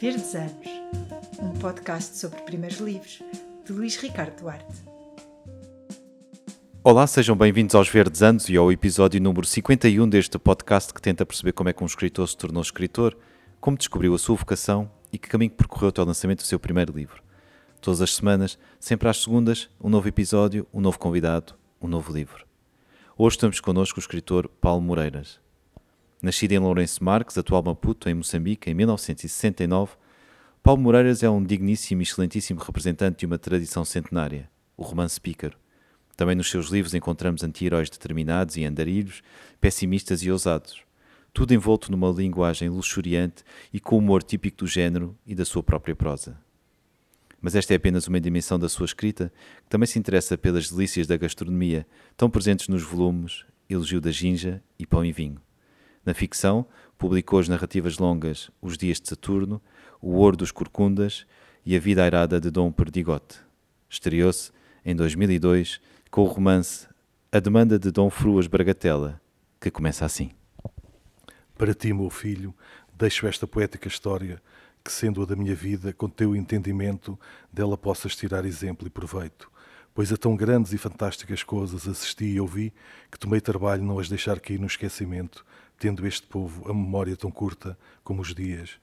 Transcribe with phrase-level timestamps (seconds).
[0.00, 0.52] Verdes Anos,
[1.38, 3.22] um podcast sobre primeiros livros,
[3.64, 4.82] de Luís Ricardo Duarte.
[6.82, 11.24] Olá, sejam bem-vindos aos Verdes Anos e ao episódio número 51 deste podcast que tenta
[11.24, 13.16] perceber como é que um escritor se tornou escritor,
[13.60, 16.92] como descobriu a sua vocação e que caminho percorreu até o lançamento do seu primeiro
[16.92, 17.22] livro.
[17.80, 22.44] Todas as semanas, sempre às segundas, um novo episódio, um novo convidado, um novo livro.
[23.16, 25.43] Hoje estamos connosco o escritor Paulo Moreiras.
[26.24, 29.92] Nascido em Lourenço Marques, atual Maputo, em Moçambique, em 1969,
[30.62, 35.58] Paulo Moreiras é um digníssimo e excelentíssimo representante de uma tradição centenária, o romance pícaro.
[36.16, 39.22] Também nos seus livros encontramos anti-heróis determinados e andarilhos,
[39.60, 40.80] pessimistas e ousados.
[41.30, 45.94] Tudo envolto numa linguagem luxuriante e com humor típico do género e da sua própria
[45.94, 46.38] prosa.
[47.38, 49.30] Mas esta é apenas uma dimensão da sua escrita,
[49.64, 54.62] que também se interessa pelas delícias da gastronomia, tão presentes nos volumes Elogio da Ginja
[54.78, 55.38] e Pão e Vinho.
[56.04, 56.66] Na ficção,
[56.98, 59.60] publicou as narrativas longas Os Dias de Saturno,
[60.00, 61.26] O Ouro dos Corcundas
[61.64, 63.38] e A Vida Airada de Dom Perdigote.
[63.88, 64.52] Estreou-se,
[64.84, 66.86] em 2002, com o romance
[67.32, 69.18] A Demanda de Dom Fruas Bragatela,
[69.58, 70.30] que começa assim.
[71.56, 72.54] Para ti, meu filho,
[72.94, 74.42] deixo esta poética história
[74.84, 77.18] que, sendo a da minha vida, com teu entendimento,
[77.50, 79.50] dela possas tirar exemplo e proveito.
[79.94, 82.74] Pois a tão grandes e fantásticas coisas assisti e ouvi
[83.10, 85.46] que tomei trabalho não as deixar cair no esquecimento,
[85.78, 88.78] tendo este povo a memória tão curta como os dias.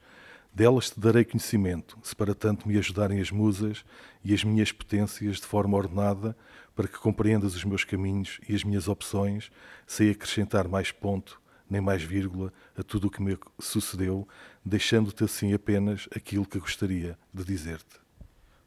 [0.54, 3.86] Delas te darei conhecimento, se para tanto me ajudarem as musas
[4.24, 6.36] e as minhas potências de forma ordenada,
[6.76, 9.52] para que compreendas os meus caminhos e as minhas opções,
[9.88, 14.28] sem acrescentar mais ponto nem mais vírgula a tudo o que me sucedeu,
[14.64, 18.02] deixando-te assim apenas aquilo que gostaria de dizer-te.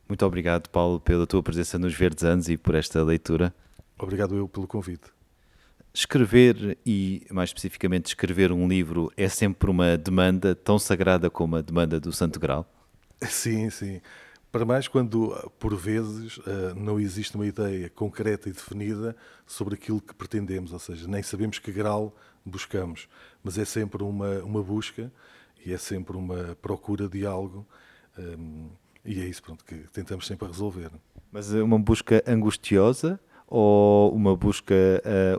[0.09, 3.55] Muito obrigado, Paulo, pela tua presença nos Verdes Anos e por esta leitura.
[3.99, 5.14] Obrigado eu pelo convite.
[5.97, 11.61] Escrever e, mais especificamente, escrever um livro é sempre uma demanda tão sagrada como a
[11.61, 12.67] demanda do Santo Grau?
[13.23, 14.01] Sim, sim.
[14.51, 20.01] Para mais quando, por vezes, eh, não existe uma ideia concreta e definida sobre aquilo
[20.01, 23.09] que pretendemos, ou seja, nem sabemos que grau buscamos,
[23.43, 25.13] mas é sempre uma, uma busca
[25.65, 27.65] e é sempre uma procura de algo
[28.19, 28.69] um,
[29.05, 30.91] e é isso pronto, que tentamos sempre resolver.
[31.31, 34.75] Mas é uma busca angustiosa ou uma busca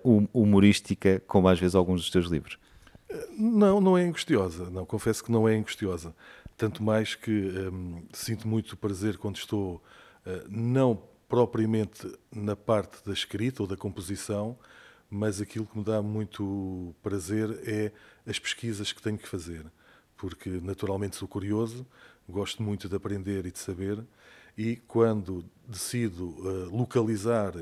[0.04, 2.58] uh, humorística, como às vezes alguns dos teus livros?
[3.38, 6.16] Não, não é angustiosa, não, confesso que não é angustiosa.
[6.58, 9.82] Tanto mais que um, sinto muito prazer quando estou,
[10.26, 14.58] uh, não propriamente na parte da escrita ou da composição,
[15.10, 17.92] mas aquilo que me dá muito prazer é
[18.30, 19.66] as pesquisas que tenho que fazer,
[20.18, 21.86] porque naturalmente sou curioso,
[22.28, 24.04] gosto muito de aprender e de saber,
[24.58, 27.54] e quando decido uh, localizar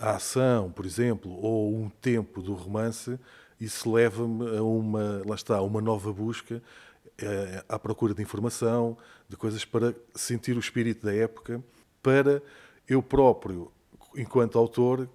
[0.00, 3.18] a ação, por exemplo, ou um tempo do romance,
[3.60, 8.96] isso leva-me a uma, lá está, uma nova busca, uh, à procura de informação,
[9.28, 11.62] de coisas para sentir o espírito da época,
[12.02, 12.42] para
[12.88, 13.70] eu próprio,
[14.16, 15.08] enquanto autor,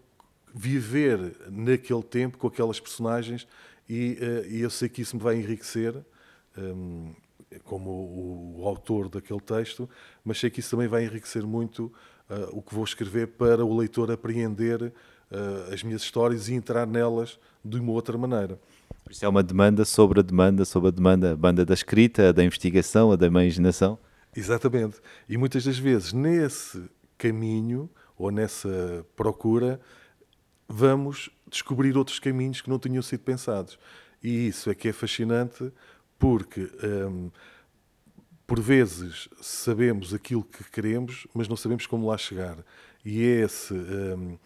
[0.53, 3.47] viver naquele tempo com aquelas personagens
[3.89, 5.95] e, uh, e eu sei que isso me vai enriquecer
[6.57, 7.13] um,
[7.63, 9.89] como o, o, autor daquele texto,
[10.23, 11.91] mas sei que isso também vai enriquecer muito
[12.29, 16.85] uh, o que vou escrever para o leitor apreender uh, as minhas histórias e entrar
[16.85, 18.59] nelas de uma outra maneira.
[19.09, 22.31] Isso é uma demanda sobre a demanda, sobre a demanda, a banda da escrita, a
[22.31, 23.97] da investigação, a da imaginação.
[24.35, 24.97] Exatamente.
[25.29, 26.83] E muitas das vezes nesse
[27.17, 29.79] caminho ou nessa procura
[30.67, 33.77] vamos descobrir outros caminhos que não tinham sido pensados.
[34.21, 35.71] E isso é que é fascinante,
[36.17, 37.29] porque hum,
[38.47, 42.57] por vezes sabemos aquilo que queremos, mas não sabemos como lá chegar.
[43.03, 44.37] E é esse, hum,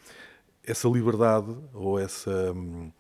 [0.63, 2.91] essa liberdade ou essa hum,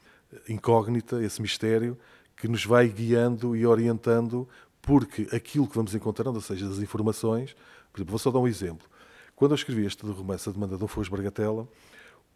[0.47, 1.97] incógnita, esse mistério,
[2.35, 4.47] que nos vai guiando e orientando,
[4.81, 7.55] porque aquilo que vamos encontrando, ou seja, as informações.
[7.91, 8.87] Por exemplo, vou só dar um exemplo.
[9.35, 11.67] Quando eu escrevi este romance, A Demanda de um Foz Bargatela,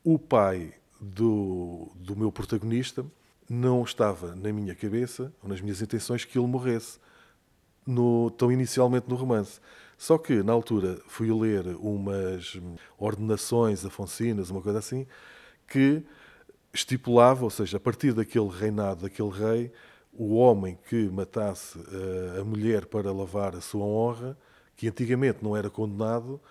[0.03, 3.06] o pai do, do meu protagonista
[3.50, 6.97] não estava na minha cabeça ou nas minhas intenções que ele morresse
[7.85, 9.59] no, tão inicialmente no romance.
[9.97, 12.59] Só que, na altura, fui ler umas
[12.97, 15.08] ordenações afonsinas, uma coisa assim,
[15.68, 16.03] que
[16.74, 19.72] estipulava, ou seja, a partir daquele reinado, daquele rei,
[20.12, 21.80] o homem que matasse
[22.35, 24.38] a, a mulher para lavar a sua honra,
[24.76, 26.41] que antigamente não era condenado,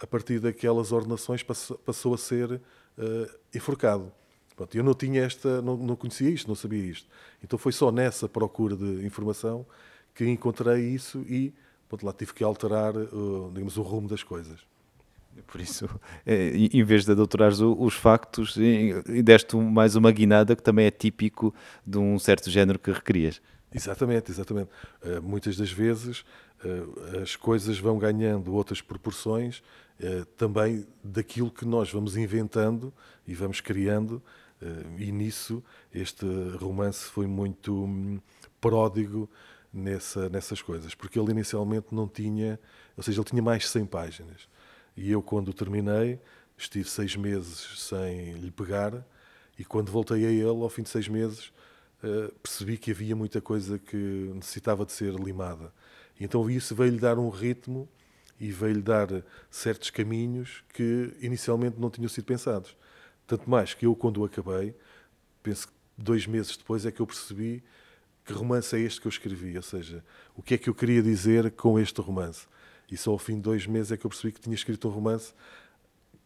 [0.00, 2.60] a partir daquelas ordenações passou a ser uh,
[3.54, 4.12] enforcado.
[4.54, 7.08] Pronto, eu não tinha esta, não, não conhecia isto, não sabia isto.
[7.42, 9.64] Então foi só nessa procura de informação
[10.18, 11.54] que encontrei isso e
[11.88, 14.58] pronto, lá tive que alterar, uh, digamos, o rumo das coisas.
[15.46, 15.88] Por isso,
[16.26, 18.58] é, em vez de adotorares os factos,
[19.24, 21.54] deste mais uma guinada que também é típico
[21.86, 23.40] de um certo género que requerias.
[23.72, 24.70] Exatamente, exatamente.
[25.04, 26.24] Uh, muitas das vezes
[26.64, 29.62] uh, as coisas vão ganhando outras proporções
[30.00, 32.92] uh, também daquilo que nós vamos inventando
[33.24, 34.20] e vamos criando,
[34.96, 35.62] e nisso
[35.94, 36.26] este
[36.58, 38.18] romance foi muito hum,
[38.60, 39.30] pródigo
[39.72, 42.58] nessa, nessas coisas, porque ele inicialmente não tinha,
[42.96, 44.48] ou seja, ele tinha mais de 100 páginas.
[44.96, 46.20] E eu, quando terminei,
[46.56, 49.04] estive seis meses sem lhe pegar,
[49.58, 51.52] e quando voltei a ele, ao fim de seis meses,
[52.02, 53.96] uh, percebi que havia muita coisa que
[54.34, 55.72] necessitava de ser limada.
[56.18, 57.88] Então isso veio-lhe dar um ritmo
[58.40, 59.08] e veio-lhe dar
[59.50, 62.76] certos caminhos que inicialmente não tinham sido pensados.
[63.26, 64.74] Tanto mais que eu, quando o acabei,
[65.42, 67.62] penso que dois meses depois é que eu percebi
[68.28, 70.04] que romance é este que eu escrevi, ou seja,
[70.36, 72.46] o que é que eu queria dizer com este romance.
[72.90, 74.90] E só ao fim de dois meses é que eu percebi que tinha escrito um
[74.90, 75.32] romance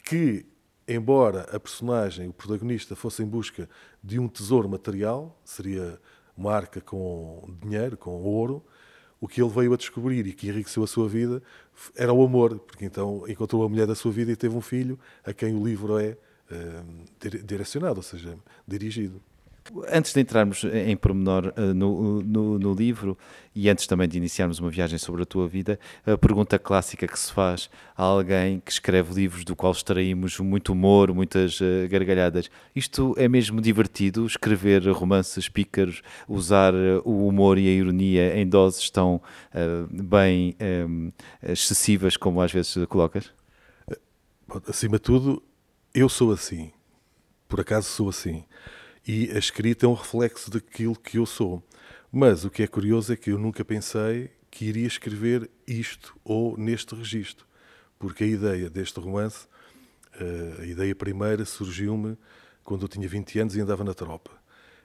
[0.05, 0.45] que
[0.89, 3.69] embora a personagem, o protagonista, fosse em busca
[4.03, 6.01] de um tesouro material, seria
[6.37, 8.65] uma arca com dinheiro, com ouro,
[9.21, 11.41] o que ele veio a descobrir e que enriqueceu a sua vida
[11.95, 14.99] era o amor, porque então encontrou a mulher da sua vida e teve um filho
[15.25, 16.19] a quem o livro é
[16.51, 19.23] uh, direcionado, ou seja, dirigido.
[19.93, 23.17] Antes de entrarmos em pormenor uh, no, no, no, livro
[23.55, 27.19] e antes também de iniciarmos uma viagem sobre a tua vida, a pergunta clássica que
[27.19, 32.51] se faz a alguém que escreve livros do qual extraímos muito humor, muitas uh, gargalhadas:
[32.75, 34.27] isto é mesmo divertido?
[34.27, 39.21] Escrever romances pícaros, usar uh, o humor e a ironia em doses tão
[39.91, 40.57] bem
[40.89, 41.13] um,
[41.43, 43.33] excessivas como às vezes colocas?
[44.67, 45.43] Acima de tudo,
[45.95, 46.73] eu sou assim.
[47.49, 48.45] Por acaso sou assim
[49.07, 51.63] e a escrita é um reflexo daquilo que eu sou.
[52.11, 56.57] Mas o que é curioso é que eu nunca pensei que iria escrever isto ou
[56.59, 57.47] neste registro,
[57.99, 59.47] porque a ideia deste romance,
[60.21, 62.19] eh, a ideia primeira surgiu-me
[62.63, 64.31] quando eu tinha 20 anos e andava na tropa.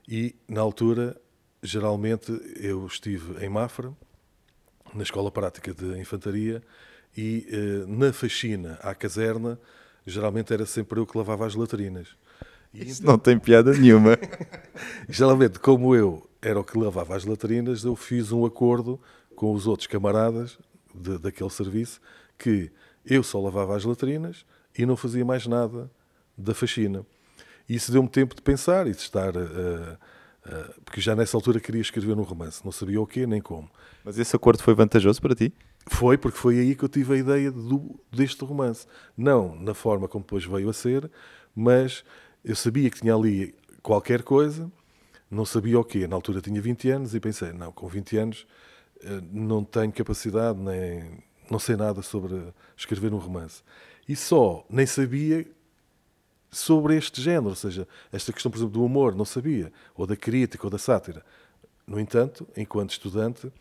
[0.08, 1.20] E na altura,
[1.62, 3.94] geralmente, eu estive em Mafra,
[4.94, 6.64] na Escola Prática de Infantaria,
[7.16, 9.60] e eh, na faxina à caserna,
[10.06, 12.16] geralmente era sempre eu que lavava as latrinas.
[12.74, 14.18] Isso então, não tem piada nenhuma.
[15.10, 19.00] Geralmente, como eu era o que lavava as latrinas, eu fiz um acordo
[19.36, 20.58] com os outros camaradas
[20.94, 22.00] de, daquele serviço
[22.38, 22.72] que
[23.06, 24.46] eu só lavava as latrinas
[24.78, 25.90] e não fazia mais nada
[26.38, 27.06] da faxina.
[27.68, 29.36] E isso deu-me tempo de pensar e de estar.
[29.36, 29.98] Uh,
[30.46, 33.70] uh, porque já nessa altura queria escrever um romance, não sabia o quê nem como.
[34.04, 35.54] Mas esse acordo foi vantajoso para ti?
[35.88, 38.86] Foi, porque foi aí que eu tive a ideia do, deste romance.
[39.18, 41.10] Não na forma como depois veio a ser,
[41.56, 42.04] mas
[42.48, 43.54] eu sabia que tinha ali
[43.84, 44.72] qualquer coisa,
[45.30, 46.08] não sabia o quê.
[46.08, 48.48] Na altura tinha 20 anos e pensei, não, com 20 anos
[49.04, 51.22] eh, não tenho capacidade, nem
[51.52, 52.42] não sei nada sobre
[52.78, 53.62] escrever um romance.
[54.08, 55.46] E só nem sabia
[56.50, 60.16] sobre este género, ou seja, esta questão, por exemplo, do humor, não sabia, ou da
[60.16, 61.26] crítica, ou da sátira.
[61.86, 63.52] No entanto, enquanto estudante,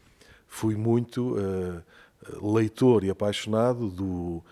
[0.46, 4.44] fui muito uh, leitor e apaixonado do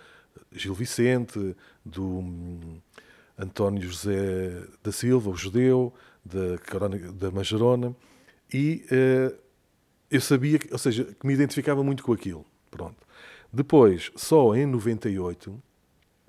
[0.50, 2.80] Gil Vicente, do hum,
[3.38, 5.92] António José da Silva, o judeu,
[6.24, 6.56] da,
[7.12, 7.94] da Majerona,
[8.52, 9.36] e uh,
[10.10, 12.44] eu sabia, que, ou seja, que me identificava muito com aquilo.
[12.70, 12.96] Pronto.
[13.52, 15.62] Depois, só em 98,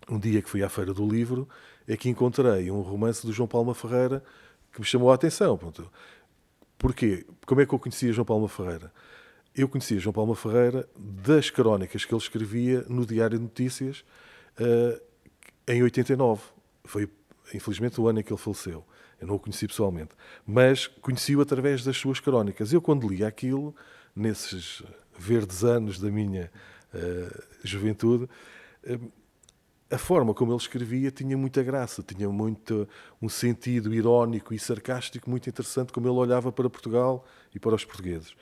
[0.09, 1.47] um dia que fui à Feira do Livro,
[1.87, 4.23] é que encontrei um romance do João Palma Ferreira
[4.73, 5.57] que me chamou a atenção.
[5.57, 5.89] Pronto.
[6.77, 7.25] Porquê?
[7.45, 8.91] Como é que eu conhecia João Palma Ferreira?
[9.55, 14.03] Eu conhecia João Palma Ferreira das crónicas que ele escrevia no Diário de Notícias
[14.59, 15.01] uh,
[15.67, 16.54] em 89
[16.85, 17.09] foi,
[17.53, 18.85] infelizmente, o ano em que ele faleceu.
[19.19, 20.11] Eu não o conheci pessoalmente.
[20.45, 22.73] Mas conheci-o através das suas crónicas.
[22.73, 23.75] Eu, quando li aquilo,
[24.15, 24.83] nesses
[25.17, 26.51] verdes anos da minha
[26.93, 29.11] uh, juventude, uh,
[29.89, 32.87] a forma como ele escrevia tinha muita graça, tinha muito
[33.21, 37.85] um sentido irónico e sarcástico muito interessante como ele olhava para Portugal e para os
[37.85, 38.35] portugueses.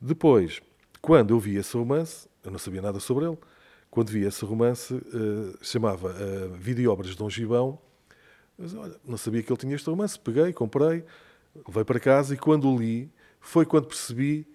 [0.00, 0.60] Depois,
[1.00, 3.38] quando eu vi esse romance, eu não sabia nada sobre ele,
[3.90, 7.78] quando vi esse romance, uh, chamava uh, Obras de Dom Gibão,
[8.58, 10.18] mas olha, não sabia que ele tinha este romance.
[10.18, 11.04] Peguei, comprei,
[11.66, 13.10] levei para casa e quando o li,
[13.40, 14.46] foi quando percebi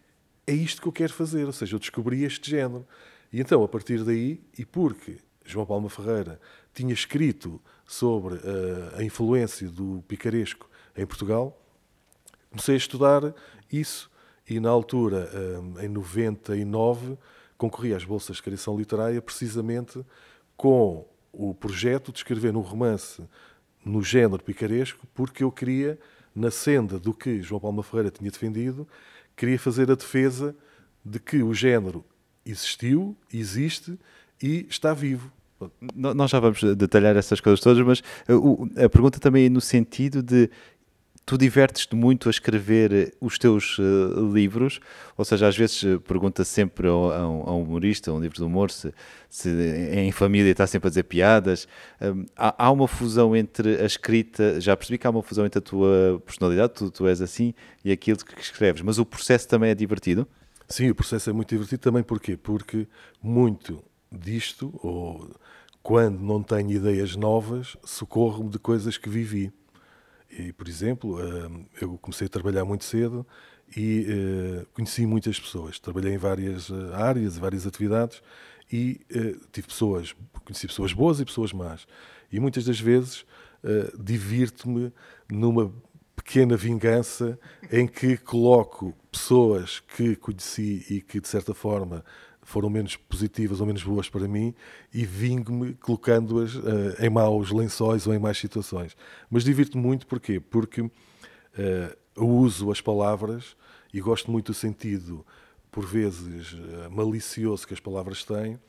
[0.46, 1.46] é isto que eu quero fazer.
[1.46, 2.86] Ou seja, eu descobri este género.
[3.32, 6.40] E então, a partir daí, e porque João Palma Ferreira
[6.74, 11.58] tinha escrito sobre uh, a influência do picaresco em Portugal,
[12.50, 13.34] comecei a estudar
[13.72, 14.12] isso
[14.48, 17.18] e na altura, um, eh, em 99,
[17.58, 20.06] concorri às bolsas de criação literária precisamente
[20.58, 23.24] com o projeto de escrever um romance
[23.86, 26.00] no género picaresco, porque eu queria,
[26.36, 28.88] na senda do que João Palma Ferreira tinha defendido,
[29.36, 30.56] queria fazer a defesa
[31.04, 32.06] de que o género
[32.46, 33.98] existiu, existe
[34.42, 35.32] e está vivo.
[35.94, 40.22] Nós já vamos detalhar essas coisas todas, mas uh, a pergunta também é no sentido
[40.22, 40.50] de
[41.26, 44.80] tu divertes-te muito a escrever os teus uh, livros,
[45.18, 48.44] ou seja, às vezes uh, pergunta sempre a, a, um humorista, a um livro de
[48.44, 48.94] humor, se,
[49.30, 51.68] se em família está sempre a dizer piadas.
[52.02, 55.60] Um, há, há, uma fusão entre a escrita, já percebi que há uma fusão entre
[55.60, 57.54] a tua personalidade, tu, tu és assim,
[57.86, 60.28] e aquilo que escreves, mas o processo também é divertido?
[60.68, 62.36] Sim, o processo é muito divertido também, porquê?
[62.36, 62.88] Porque
[63.22, 65.30] muito disto, ou
[65.82, 69.52] quando não tenho ideias novas, socorro-me de coisas que vivi.
[70.38, 73.26] E, por exemplo, hum, eu comecei a trabalhar muito cedo
[73.76, 75.80] e eh, conheci muitas pessoas.
[75.80, 78.22] Trabalhei em várias eh, áreas, várias atividades
[78.72, 81.88] e eh, tive pessoas, conheci pessoas boas e pessoas más.
[82.32, 83.26] E muitas das vezes
[83.98, 84.92] divirto-me
[85.32, 85.74] numa
[86.18, 87.40] pequena vingança
[87.72, 92.04] em que coloco pessoas que conheci e que de certa forma
[92.44, 94.54] foram menos positivas ou menos boas para mim
[94.94, 96.62] e vingo-me colocando-as uh,
[97.00, 98.96] em maus lençóis ou em más situações.
[99.30, 100.40] Mas divirto-me muito porquê?
[100.40, 100.92] porque uh,
[102.16, 103.56] uso as palavras
[103.94, 105.26] e gosto muito do sentido,
[105.72, 108.60] por vezes, uh, malicioso que as palavras têm.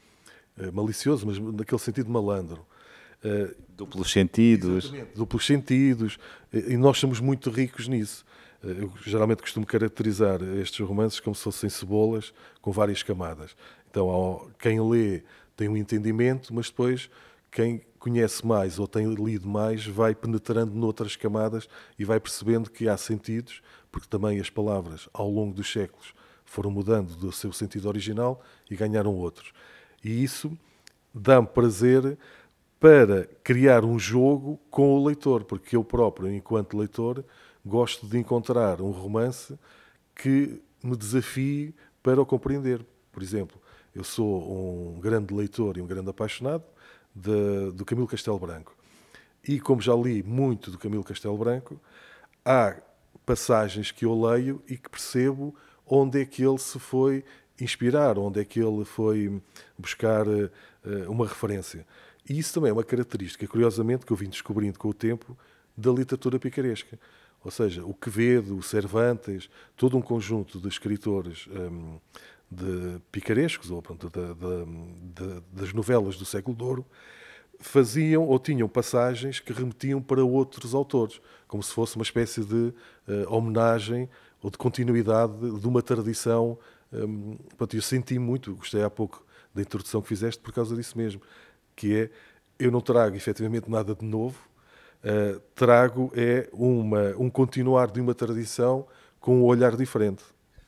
[0.73, 2.65] malicioso, mas naquele sentido malandro.
[3.77, 4.93] duplos sentidos.
[5.15, 6.19] Duplos sentidos.
[6.53, 8.25] E nós somos muito ricos nisso.
[8.65, 13.55] Eu geralmente costumo caracterizar estes romances como se fossem cebolas com várias camadas.
[13.91, 15.23] Então, quem lê
[15.57, 17.11] tem um entendimento, mas depois
[17.51, 21.69] quem conhece mais ou tem lido mais vai penetrando noutras camadas
[21.99, 26.71] e vai percebendo que há sentidos, porque também as palavras, ao longo dos séculos, foram
[26.71, 29.53] mudando do seu sentido original e ganharam outros.
[30.03, 30.57] E isso
[31.15, 32.19] dá-me prazer
[32.81, 37.25] para criar um jogo com o leitor, porque eu próprio, enquanto leitor,
[37.65, 39.59] gosto de encontrar um romance
[40.15, 42.85] que me desafie para o compreender.
[43.11, 43.61] Por exemplo,
[43.95, 46.65] eu sou um grande leitor e um grande apaixonado
[47.15, 48.77] de, do Camilo Castelo Branco.
[49.47, 51.81] E como já li muito do Camilo Castelo Branco,
[52.45, 52.77] há
[53.25, 55.55] passagens que eu leio e que percebo
[55.87, 57.25] onde é que ele se foi
[57.61, 59.41] inspirar, onde é que ele foi
[59.79, 60.51] buscar uh,
[61.09, 61.87] uma referência.
[62.29, 65.37] E isso também é uma característica, curiosamente, que eu vim descobrindo com o tempo
[65.77, 66.99] da literatura picaresca.
[67.45, 71.99] Ou seja, o Quevedo, o Cervantes, todo um conjunto de escritores um,
[72.51, 76.87] de picarescos, ou pronto, de, de, de, das novelas do século de Ouro,
[77.61, 82.55] faziam ou tinham passagens que remetiam para outros autores, como se fosse uma espécie de
[82.55, 82.75] uh,
[83.29, 84.09] homenagem
[84.43, 86.59] ou de continuidade de uma tradição.
[86.93, 89.25] Um, pronto, eu senti muito, gostei há pouco
[89.55, 91.21] da introdução que fizeste por causa disso mesmo,
[91.77, 92.11] que é
[92.59, 94.39] eu não trago efetivamente nada de novo,
[95.05, 98.87] uh, trago é uma, um continuar de uma tradição
[99.21, 100.25] com um olhar diferente.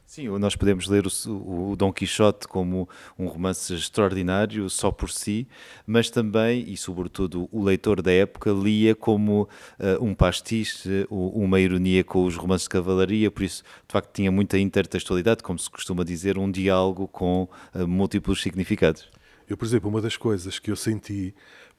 [0.07, 2.88] Sim, nós podemos ler o, o, Dom Quixote como
[3.19, 5.49] um romance extraordinário só por si,
[5.85, 12.05] mas também, e sobretudo o leitor da época, lia como uh, um pastiche, uma ironia
[12.05, 16.05] com os romances de cavalaria, por isso, de facto, tinha muita intertextualidade, como se costuma
[16.05, 19.11] dizer, um diálogo com uh, múltiplos significados.
[19.49, 21.35] Eu, por exemplo, uma das coisas que eu senti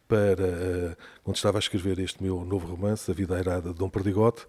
[0.07, 3.89] para uh, quando estava a escrever este meu novo romance, A Vida Airada de Dom
[3.89, 4.45] Perdigote,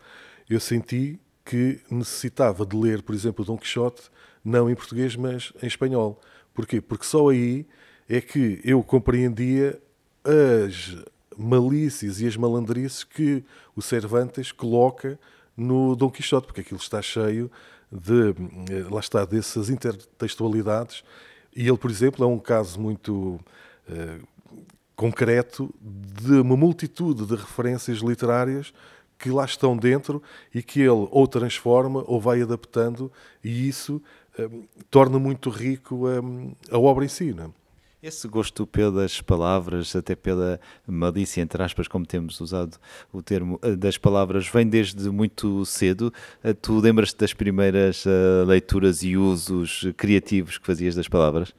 [0.48, 4.02] eu senti que necessitava de ler, por exemplo, Dom Quixote,
[4.44, 6.20] não em português, mas em espanhol.
[6.54, 6.80] Porquê?
[6.80, 7.66] Porque só aí
[8.08, 9.80] é que eu compreendia
[10.24, 10.96] as
[11.36, 15.18] malícias e as malandrices que o Cervantes coloca
[15.56, 17.50] no Dom Quixote, porque aquilo está cheio
[17.90, 18.30] de,
[18.70, 21.02] eh, lá está, dessas intertextualidades.
[21.54, 23.40] E ele, por exemplo, é um caso muito
[23.88, 24.28] uh,
[24.98, 28.72] concreto de uma multitude de referências literárias
[29.16, 30.20] que lá estão dentro
[30.52, 33.10] e que ele ou transforma ou vai adaptando
[33.42, 34.02] e isso
[34.36, 37.32] um, torna muito rico um, a obra em si.
[37.32, 37.48] Não é?
[38.02, 42.76] Esse gosto pelas palavras, até pela malícia, entre aspas, como temos usado
[43.12, 46.12] o termo eh, das palavras, vem desde muito cedo.
[46.42, 51.54] Eh, tu lembras-te das primeiras uh, leituras e usos criativos que fazias das palavras?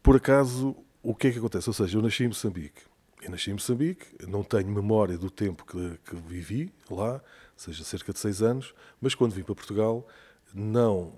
[0.00, 1.68] Por acaso, o que é que acontece?
[1.68, 2.82] Ou seja, eu nasci em Moçambique.
[3.22, 7.20] Eu nasci em Moçambique, não tenho memória do tempo que, que vivi lá,
[7.56, 10.06] seja cerca de seis anos, mas quando vim para Portugal,
[10.54, 11.12] não,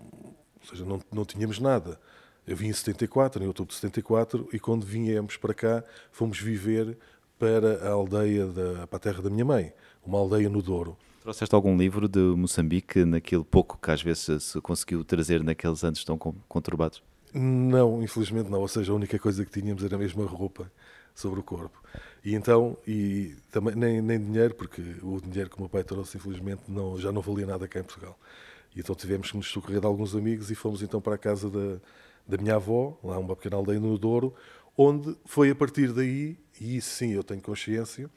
[0.60, 1.98] ou seja, não, não tínhamos nada.
[2.46, 6.98] Eu vim em 74, em outubro de 74, e quando viemos para cá, fomos viver
[7.38, 9.72] para a aldeia, da, para a terra da minha mãe,
[10.04, 10.96] uma aldeia no Douro.
[11.22, 16.04] Trouxeste algum livro de Moçambique, naquele pouco que às vezes se conseguiu trazer naqueles anos
[16.04, 17.02] tão conturbados?
[17.34, 18.60] Não, infelizmente não.
[18.60, 20.70] Ou seja, a única coisa que tínhamos era a mesma roupa
[21.14, 21.82] sobre o corpo.
[22.24, 26.16] E então, e também nem, nem dinheiro, porque o dinheiro que o meu pai trouxe,
[26.16, 28.18] infelizmente, não, já não valia nada cá em Portugal.
[28.74, 31.50] E então tivemos que nos socorrer de alguns amigos e fomos então para a casa
[31.50, 31.80] da,
[32.26, 34.34] da minha avó, lá uma pequena aldeia no Douro,
[34.76, 38.08] onde foi a partir daí, e isso sim eu tenho consciência,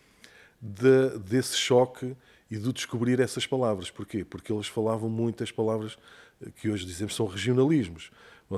[0.62, 2.16] de, desse choque
[2.50, 3.92] e de descobrir essas palavras.
[3.92, 4.24] Porquê?
[4.24, 5.98] Porque eles falavam muitas palavras
[6.56, 8.12] que hoje dizemos são regionalismos.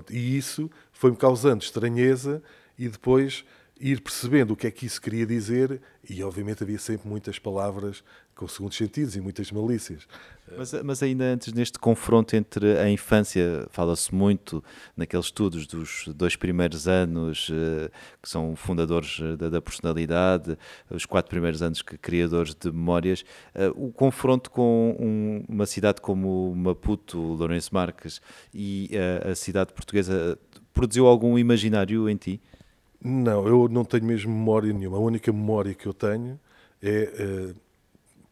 [0.09, 2.41] E isso foi-me causando estranheza
[2.77, 3.43] e depois
[3.79, 8.03] ir percebendo o que é que isso queria dizer, e obviamente havia sempre muitas palavras
[8.35, 10.07] com segundos sentidos e muitas malícias.
[10.57, 14.63] Mas, mas ainda antes, neste confronto entre a infância, fala-se muito
[14.95, 20.57] naqueles estudos dos dois primeiros anos, eh, que são fundadores eh, da, da personalidade,
[20.89, 25.99] os quatro primeiros anos que criadores de memórias, eh, o confronto com um, uma cidade
[25.99, 28.21] como Maputo, Lourenço Marques,
[28.53, 28.89] e
[29.25, 30.39] a, a cidade portuguesa,
[30.73, 32.41] produziu algum imaginário em ti?
[33.01, 34.97] Não, eu não tenho mesmo memória nenhuma.
[34.97, 36.39] A única memória que eu tenho
[36.81, 37.53] é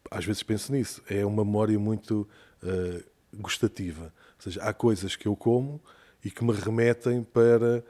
[0.09, 2.27] às vezes penso nisso, é uma memória muito
[2.63, 4.05] uh, gustativa.
[4.35, 5.81] Ou seja, há coisas que eu como
[6.23, 7.83] e que me remetem para.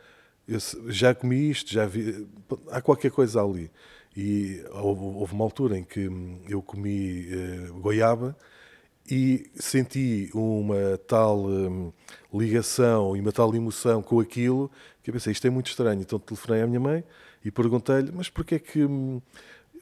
[0.47, 2.27] Eu já comi isto, já vi.
[2.69, 3.69] Há qualquer coisa ali.
[4.15, 6.09] E houve, houve uma altura em que
[6.47, 8.35] eu comi uh, goiaba
[9.09, 11.91] e senti uma tal um,
[12.33, 14.69] ligação e uma tal emoção com aquilo
[15.01, 16.01] que eu pensei, isto é muito estranho.
[16.01, 17.03] Então telefonei à minha mãe
[17.43, 18.83] e perguntei-lhe, mas porquê é que.
[18.83, 19.21] Hum,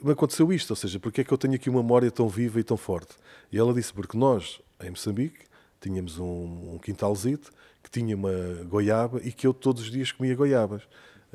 [0.02, 2.60] me aconteceu isto, ou seja, porque é que eu tenho aqui uma memória tão viva
[2.60, 3.16] e tão forte?
[3.52, 5.40] E ela disse, porque nós, em Moçambique,
[5.80, 7.52] tínhamos um, um quintalzito
[7.82, 8.32] que tinha uma
[8.68, 10.84] goiaba e que eu todos os dias comia goiabas.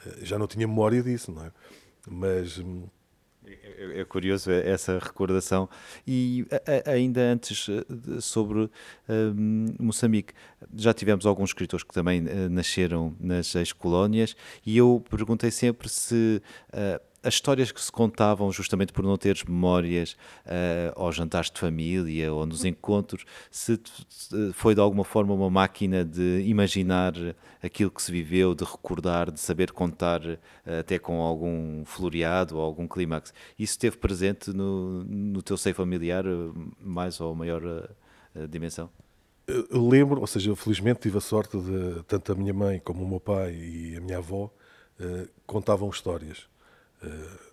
[0.05, 1.53] Eh, já não tinha memória disso, não é?
[2.07, 2.59] Mas...
[2.59, 2.85] Hum,
[3.51, 5.69] é, é, é curioso essa recordação.
[6.07, 6.47] E
[6.87, 8.71] ainda antes eh, sobre
[9.09, 10.33] um, Moçambique,
[10.77, 16.43] já tivemos alguns escritores que também uh, nasceram nas ex-colónias e eu perguntei sempre se
[16.73, 21.59] uh, as histórias que se contavam, justamente por não teres memórias uh, aos jantares de
[21.59, 27.13] família ou nos encontros, se, se foi de alguma forma uma máquina de imaginar
[27.63, 30.39] aquilo que se viveu, de recordar, de saber contar uh,
[30.81, 33.35] até com algum floreado ou algum clímax.
[33.59, 36.25] Isso esteve presente no, no teu seio familiar,
[36.81, 38.89] mais ou maior uh, dimensão?
[39.47, 43.09] Eu lembro, ou seja, felizmente tive a sorte de tanto a minha mãe como o
[43.09, 44.49] meu pai e a minha avó
[45.47, 46.50] contavam histórias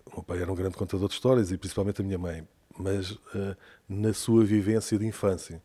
[0.06, 2.46] o meu pai era um grande contador de histórias e principalmente a minha mãe,
[2.78, 3.56] mas uh,
[3.88, 5.62] na sua vivência de infância.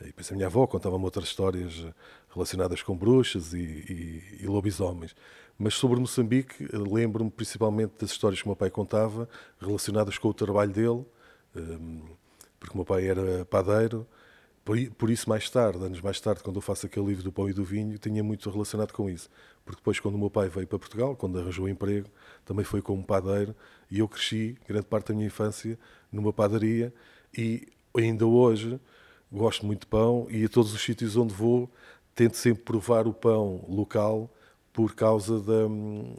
[0.00, 1.86] E depois a minha avó contava-me outras histórias
[2.32, 5.14] relacionadas com bruxas e, e, e lobisomens.
[5.56, 9.28] Mas sobre Moçambique, lembro-me principalmente das histórias que o meu pai contava
[9.60, 11.04] relacionadas com o trabalho dele,
[11.54, 12.02] um,
[12.58, 14.06] porque o meu pai era padeiro.
[14.64, 17.52] Por, isso, mais tarde, anos mais tarde, quando eu faço aquele livro do pão e
[17.52, 19.28] do vinho, tinha muito relacionado com isso.
[19.62, 22.08] Porque depois, quando o meu pai veio para Portugal, quando arranjou emprego,
[22.46, 23.54] também foi como padeiro
[23.90, 25.78] e eu cresci, grande parte da minha infância,
[26.10, 26.94] numa padaria
[27.36, 28.80] e ainda hoje
[29.30, 31.70] gosto muito de pão e a todos os sítios onde vou
[32.14, 34.30] tento sempre provar o pão local
[34.72, 35.68] por causa da,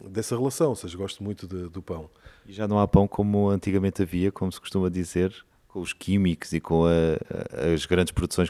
[0.09, 2.09] dessa relação, ou seja, gosto muito de, do pão.
[2.45, 5.35] E já não há pão como antigamente havia, como se costuma dizer,
[5.75, 8.49] com os químicos e com a, as grandes produções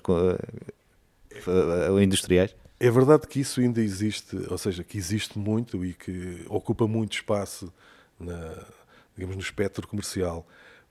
[2.04, 2.56] industriais?
[2.80, 7.14] É verdade que isso ainda existe, ou seja, que existe muito e que ocupa muito
[7.14, 7.74] espaço
[8.20, 8.64] na,
[9.16, 10.48] digamos, no espectro comercial,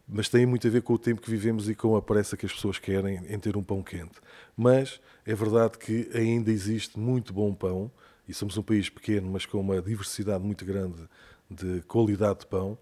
[0.08, 2.44] mas tem muito a ver com o tempo que vivemos e com a pressa que
[2.44, 4.18] as pessoas querem em ter um pão quente.
[4.56, 7.92] Mas é verdade que ainda existe muito bom pão,
[8.26, 11.00] e somos um país pequeno, mas com uma diversidade muito grande
[11.48, 12.76] de qualidade de pão,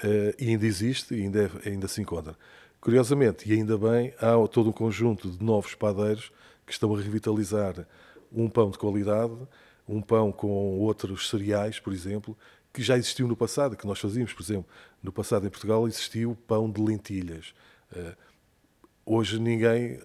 [0.00, 2.36] eh, e ainda existe e ainda, é, ainda se encontra.
[2.80, 6.30] Curiosamente, e ainda bem, há todo um conjunto de novos padeiros
[6.64, 7.86] que estão a revitalizar
[8.32, 9.36] um pão de qualidade,
[9.88, 12.36] um pão com outros cereais, por exemplo,
[12.72, 14.66] que já existiu no passado, que nós fazíamos, por exemplo,
[15.02, 17.54] no passado em Portugal existiu pão de lentilhas.
[17.90, 18.14] Uh,
[19.04, 20.00] hoje ninguém,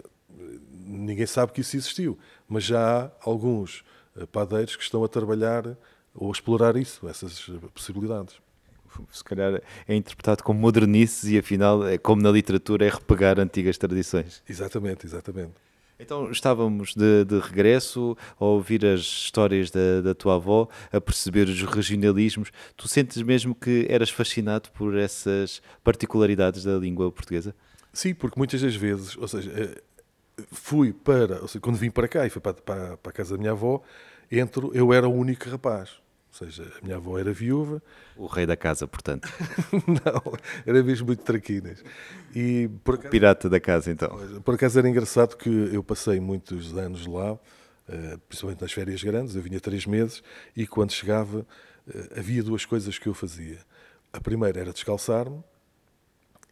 [0.70, 3.84] ninguém sabe que isso existiu, mas já há alguns
[4.16, 5.76] uh, padeiros que estão a trabalhar
[6.14, 8.43] ou a explorar isso, essas possibilidades.
[9.10, 13.78] Se calhar é interpretado como modernices e afinal, é como na literatura, é repegar antigas
[13.78, 14.42] tradições.
[14.48, 15.52] Exatamente, exatamente.
[15.98, 21.48] Então estávamos de, de, regresso a ouvir as histórias da, da, tua avó, a perceber
[21.48, 22.50] os regionalismos.
[22.76, 27.54] Tu sentes mesmo que eras fascinado por essas particularidades da língua portuguesa?
[27.92, 29.82] Sim, porque muitas das vezes, ou seja, eh,
[30.50, 33.36] fui para, ou seja, quando vim para cá e fui para, para, para a casa
[33.36, 33.80] da minha avó,
[34.30, 36.03] entro, eu era o único rapaz.
[36.40, 37.80] Ou seja, a minha avó era viúva.
[38.16, 39.28] O rei da casa, portanto.
[39.86, 41.84] não, era mesmo muito traquinas.
[42.34, 44.10] E por acaso, Pirata da casa, então.
[44.42, 47.38] Por acaso era engraçado que eu passei muitos anos lá,
[47.88, 50.24] eh, principalmente nas férias grandes, eu vinha três meses,
[50.56, 51.46] e quando chegava
[51.88, 53.60] eh, havia duas coisas que eu fazia.
[54.12, 55.40] A primeira era descalçar-me,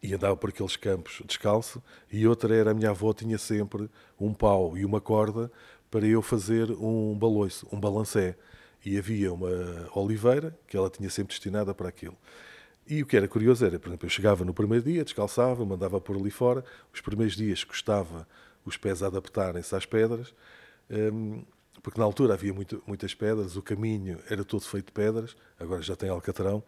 [0.01, 3.91] e andava por aqueles campos descalço, e outra era a minha avó tinha sempre
[4.21, 5.51] um pau e uma corda
[5.91, 8.37] para eu fazer um baloiço, um balancé
[8.85, 12.17] e havia uma oliveira que ela tinha sempre destinada para aquilo.
[12.87, 16.01] E o que era curioso era, por exemplo, eu chegava no primeiro dia, descalçava, mandava
[16.01, 18.27] pôr ali fora, os primeiros dias custava
[18.65, 20.35] os pés adaptarem-se às pedras,
[20.91, 21.45] um,
[21.83, 25.83] porque na altura havia muito, muitas pedras, o caminho era todo feito de pedras, agora
[25.83, 26.63] já tem alcatrão,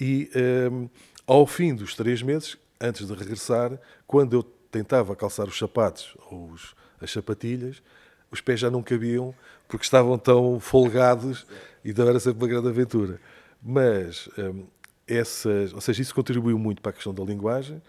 [0.00, 0.30] e
[0.70, 0.88] um,
[1.26, 6.50] ao fim dos três meses, antes de regressar, quando eu tentava calçar os sapatos ou
[6.50, 7.82] os, as sapatilhas,
[8.30, 9.34] os pés já não cabiam
[9.66, 11.46] porque estavam tão folgados
[11.84, 13.20] e então era sempre uma grande aventura.
[13.62, 14.66] Mas um,
[15.06, 17.82] essas, ou seja, isso contribuiu muito para a questão da linguagem,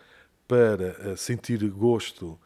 [0.47, 2.39] para uh, sentir gosto,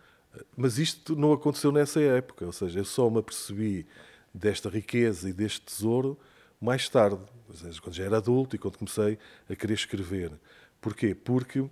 [0.58, 3.86] mas isto não aconteceu nessa época, ou seja, eu só me apercebi
[4.34, 6.17] desta riqueza e deste tesouro
[6.60, 10.32] mais tarde, ou seja, quando já era adulto e quando comecei a querer escrever.
[10.82, 11.13] Porquê?
[11.13, 11.71] Porque uh,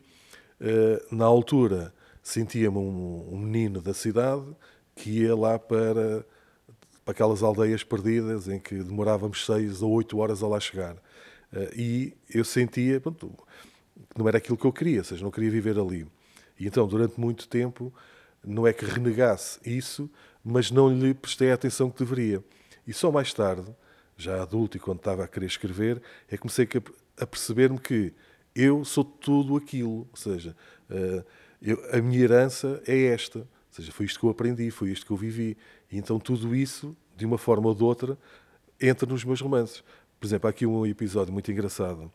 [1.12, 4.46] na altura sentia-me um menino da cidade
[5.02, 6.24] que ia lá para,
[7.04, 10.96] para aquelas aldeias perdidas em que demorávamos seis ou oito horas a lá chegar.
[11.52, 13.34] Uh, e eu sentia pronto,
[14.10, 16.08] que não era aquilo que eu queria, ou seja, não queria viver ali.
[16.60, 17.92] E então, durante muito tempo,
[18.46, 20.08] não é que renegasse isso,
[20.46, 22.44] mas não lhe prestei a atenção que deveria.
[22.86, 23.76] E só mais tarde,
[24.16, 26.68] já adulto e quando estava a querer escrever, é que comecei
[27.18, 28.14] a perceber-me que
[28.56, 30.08] eu sou tudo aquilo.
[30.12, 30.56] Ou seja,
[30.92, 31.26] uh,
[31.60, 33.48] eu, a minha herança é esta.
[33.72, 35.58] Ou seja, foi isto que eu aprendi, foi isto que eu vivi.
[35.90, 38.18] E então tudo isso, de uma forma ou de outra,
[38.80, 39.82] entra nos meus romances.
[40.20, 42.12] Por exemplo, há aqui um episódio muito engraçado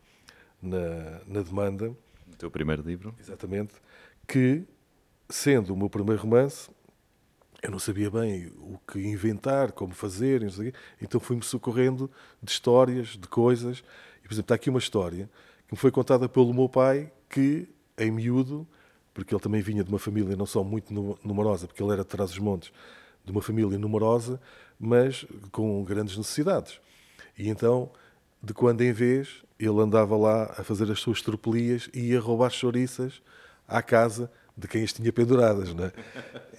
[0.61, 1.87] na, na Demanda.
[2.27, 3.13] No teu primeiro livro.
[3.19, 3.73] Exatamente.
[4.27, 4.63] Que,
[5.27, 6.69] sendo o meu primeiro romance,
[7.63, 10.43] eu não sabia bem o que inventar, como fazer,
[11.01, 12.09] então fui-me socorrendo
[12.41, 13.83] de histórias, de coisas.
[14.19, 15.27] E, por exemplo, está aqui uma história
[15.67, 17.67] que me foi contada pelo meu pai, que,
[17.97, 18.67] em miúdo,
[19.17, 22.07] porque ele também vinha de uma família não só muito numerosa, porque ele era de
[22.07, 22.71] Trás-os-Montes,
[23.25, 24.39] de uma família numerosa,
[24.79, 26.79] mas com grandes necessidades.
[27.35, 27.89] E então,
[28.43, 32.51] de quando em vez, ele andava lá a fazer as suas tropelias e ia roubar
[32.51, 33.19] chouriças
[33.67, 35.93] à casa de quem as tinha penduradas, não é?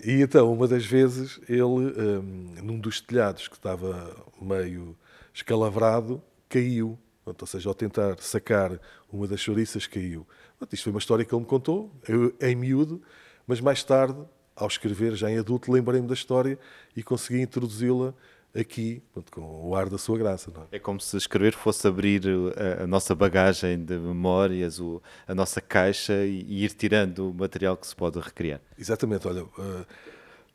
[0.05, 4.97] E então, uma das vezes, ele, um, num dos telhados que estava meio
[5.33, 6.99] escalavrado, caiu.
[7.25, 8.81] Ou seja, ao tentar sacar
[9.13, 10.27] uma das chouriças, caiu.
[10.73, 13.01] Isto foi uma história que ele me contou, eu, em miúdo,
[13.47, 14.19] mas mais tarde,
[14.57, 16.59] ao escrever, já em adulto, lembrei-me da história
[16.97, 18.13] e consegui introduzi-la
[18.59, 20.51] aqui, com o ar da sua graça.
[20.73, 20.77] É?
[20.77, 20.79] é?
[20.79, 22.23] como se escrever fosse abrir
[22.57, 27.35] a, a nossa bagagem de memórias, o, a nossa caixa e, e, ir tirando o
[27.35, 28.61] material que se pode recriar.
[28.77, 29.87] Exatamente, olha, uh,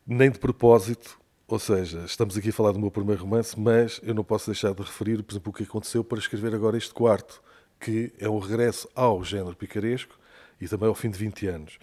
[0.05, 4.13] nem de propósito, ou seja, estamos aqui a falar do meu primeiro romance, mas eu
[4.13, 7.41] não posso deixar de referir, por exemplo, o que aconteceu para escrever agora este quarto
[7.83, 10.17] que é um regresso ao género picaresco
[10.59, 11.79] e também ao fim de 20 anos.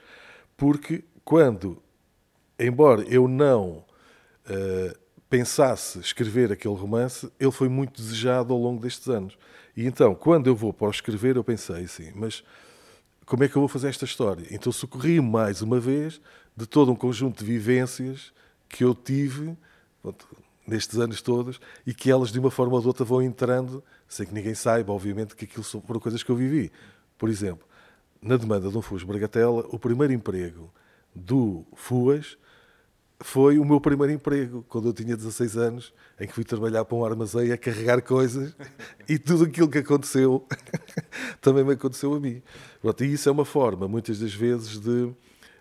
[0.57, 1.83] Porque quando,
[2.59, 3.85] embora eu não
[4.47, 9.37] uh, pensasse escrever aquele romance, ele foi muito desejado ao longo destes anos.
[9.77, 12.43] E então, quando eu vou para o escrever, eu pensei assim, mas
[13.27, 14.47] como é que eu vou fazer esta história?
[14.51, 16.19] Então socorri mais uma vez
[16.57, 18.33] de todo um conjunto de vivências
[18.69, 19.55] que eu tive
[20.03, 20.27] pronto,
[20.67, 24.27] nestes anos todos e que elas de uma forma ou de outra vão entrando sem
[24.27, 26.73] que ninguém saiba, obviamente, que aquilo foram coisas que eu vivi.
[27.17, 27.67] Por exemplo,
[28.21, 30.71] na demanda de um Fuas Bragatela, o primeiro emprego
[31.15, 32.37] do Fuas
[33.21, 36.97] foi o meu primeiro emprego, quando eu tinha 16 anos, em que fui trabalhar para
[36.97, 38.53] um armazém a carregar coisas
[39.09, 40.45] e tudo aquilo que aconteceu
[41.41, 42.43] também me aconteceu a mim.
[42.83, 45.13] Pronto, e isso é uma forma, muitas das vezes, de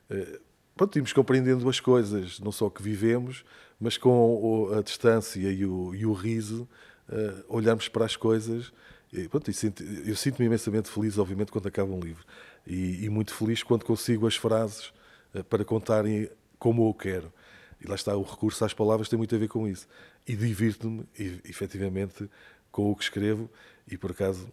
[0.09, 0.39] eh,
[0.75, 3.45] pronto, irmos compreendendo as coisas, não só que vivemos,
[3.79, 6.67] mas com a distância e o, e o riso,
[7.09, 8.71] uh, olharmos para as coisas.
[9.11, 9.49] E, pronto,
[10.05, 12.23] eu sinto-me imensamente feliz, obviamente, quando acaba um livro.
[12.65, 14.93] E, e muito feliz quando consigo as frases
[15.33, 17.33] uh, para contarem como eu quero.
[17.81, 19.87] E lá está, o recurso às palavras tem muito a ver com isso.
[20.27, 21.05] E divirto-me,
[21.45, 22.29] efetivamente,
[22.71, 23.49] com o que escrevo.
[23.89, 24.51] E, por acaso,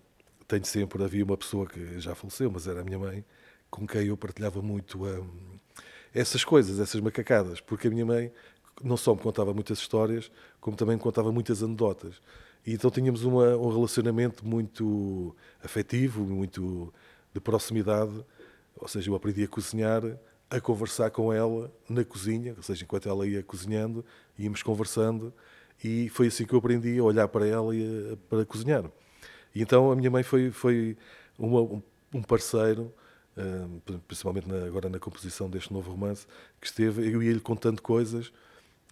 [0.49, 1.03] tenho sempre...
[1.03, 3.25] Havia uma pessoa que já faleceu, mas era a minha mãe,
[3.69, 5.59] com quem eu partilhava muito um,
[6.15, 7.61] essas coisas, essas macacadas.
[7.61, 8.33] Porque a minha mãe
[8.83, 12.21] não só me contava muitas histórias, como também me contava muitas anedotas.
[12.67, 16.93] E então tínhamos uma, um relacionamento muito afetivo, muito
[17.33, 18.25] de proximidade.
[18.77, 20.03] Ou seja, eu aprendi a cozinhar,
[20.51, 24.05] a conversar com ela na cozinha, ou seja, enquanto ela ia cozinhando,
[24.39, 25.33] íamos conversando.
[25.83, 28.85] E foi assim que eu aprendi a olhar para ela e a, para cozinhar.
[29.55, 30.97] E então a minha mãe foi, foi
[31.39, 31.81] uma,
[32.13, 32.93] um parceiro,
[34.09, 36.27] principalmente na, agora na composição deste novo romance,
[36.61, 38.33] que esteve, eu ia-lhe contando coisas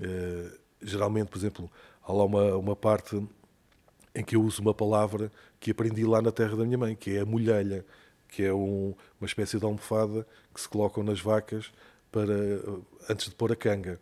[0.01, 1.71] eh, geralmente, por exemplo,
[2.03, 3.23] há lá uma, uma parte
[4.15, 7.17] em que eu uso uma palavra que aprendi lá na terra da minha mãe, que
[7.17, 7.85] é a mulhelha,
[8.29, 11.73] que é um, uma espécie de almofada que se colocam nas vacas
[12.11, 12.61] para eh,
[13.09, 14.01] antes de pôr a canga.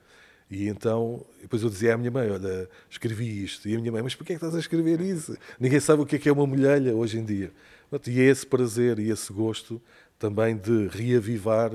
[0.51, 3.67] E então, depois eu dizia à minha mãe: Olha, escrevi isto.
[3.67, 5.37] E a minha mãe: Mas porquê é que estás a escrever isso?
[5.59, 7.51] Ninguém sabe o que é, que é uma mulhelha hoje em dia.
[8.07, 9.81] E é esse prazer e esse gosto
[10.19, 11.71] também de reavivar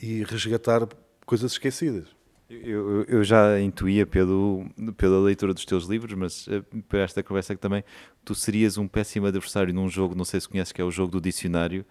[0.00, 0.86] e resgatar
[1.26, 2.08] coisas esquecidas.
[2.48, 4.66] Eu, eu, já intuía pelo,
[4.98, 7.82] pela leitura dos teus livros, mas uh, para esta conversa que também
[8.22, 11.12] tu serias um péssimo adversário num jogo, não sei se conheces, que é o jogo
[11.12, 11.86] do dicionário,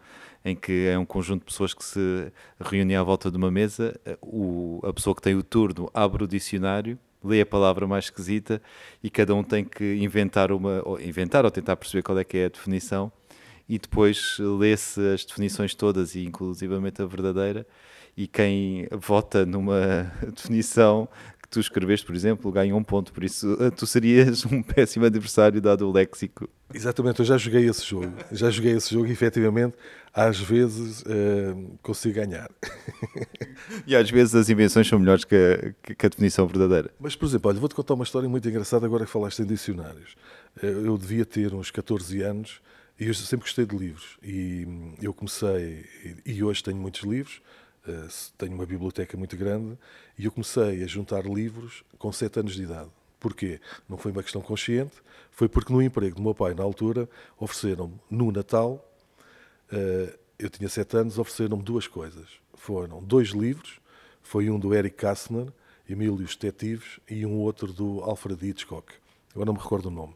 [0.45, 3.99] em que é um conjunto de pessoas que se reúnem à volta de uma mesa,
[4.21, 8.61] o, a pessoa que tem o turno abre o dicionário, lê a palavra mais esquisita
[9.01, 12.37] e cada um tem que inventar uma, ou inventar ou tentar perceber qual é que
[12.37, 13.11] é a definição
[13.67, 17.65] e depois lê-se as definições todas e inclusivamente a verdadeira
[18.15, 21.07] e quem vota numa definição
[21.41, 23.11] que tu escreveste, por exemplo, ganha um ponto.
[23.11, 26.47] Por isso, tu serias um péssimo adversário dado o léxico.
[26.73, 28.13] Exatamente, eu já joguei esse jogo.
[28.31, 29.75] Já joguei esse jogo e, efetivamente,
[30.13, 32.49] às vezes uh, consigo ganhar.
[33.87, 36.91] E às vezes as invenções são melhores que a, que a definição verdadeira.
[36.99, 40.15] Mas, por exemplo, olha, vou-te contar uma história muito engraçada agora que falaste em dicionários.
[40.61, 42.61] Eh, eu devia ter uns 14 anos
[42.99, 44.17] e eu sempre gostei de livros.
[44.21, 45.85] E hum, eu comecei,
[46.25, 47.41] e hoje tenho muitos livros,
[47.87, 49.77] eh, tenho uma biblioteca muito grande
[50.17, 52.89] e eu comecei a juntar livros com 7 anos de idade.
[53.19, 53.59] Porquê?
[53.87, 54.95] Não foi uma questão consciente,
[55.31, 58.83] foi porque no emprego do meu pai, na altura, ofereceram-me no Natal,
[59.71, 62.27] eh, eu tinha 7 anos, ofereceram-me duas coisas.
[62.53, 63.79] Foram dois livros,
[64.21, 65.47] foi um do Eric Kastner,
[65.89, 68.93] Emílio os Detetives, e um outro do Alfred Hitchcock.
[69.31, 70.15] Agora não me recordo o nome.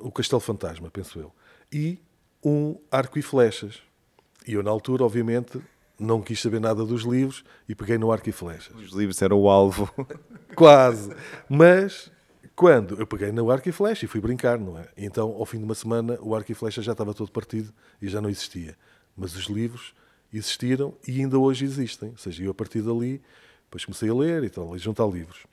[0.00, 1.32] O Castelo Fantasma, penso eu.
[1.74, 1.98] E
[2.44, 3.82] um arco e flechas.
[4.46, 5.60] E eu, na altura, obviamente,
[5.98, 8.72] não quis saber nada dos livros e peguei no arco e flechas.
[8.76, 9.92] Os livros eram o alvo.
[10.54, 11.12] Quase.
[11.48, 12.12] Mas
[12.54, 14.86] quando eu peguei no arco e flecha e fui brincar, não é?
[14.96, 18.08] Então, ao fim de uma semana, o arco e flecha já estava todo partido e
[18.08, 18.76] já não existia.
[19.16, 19.94] Mas os livros
[20.32, 22.10] existiram e ainda hoje existem.
[22.10, 23.20] Ou seja, eu a partir dali,
[23.64, 25.44] depois comecei a ler e tal, e juntar livros.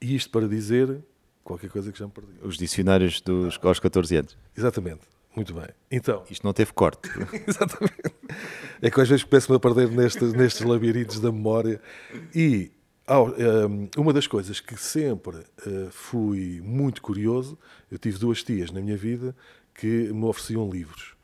[0.00, 1.02] E isto para dizer
[1.42, 2.32] qualquer coisa que já me perdi.
[2.42, 4.36] Os dicionários dos, aos 14 anos.
[4.56, 5.13] Exatamente.
[5.34, 5.68] Muito bem.
[5.90, 6.22] Então.
[6.30, 7.10] Isto não teve corte.
[7.46, 8.14] Exatamente.
[8.80, 11.80] É que às vezes começo-me a perder nestes, nestes labirintos da memória.
[12.34, 12.70] E
[13.08, 17.58] um, uma das coisas que sempre uh, fui muito curioso,
[17.90, 19.34] eu tive duas tias na minha vida
[19.74, 21.14] que me ofereciam livros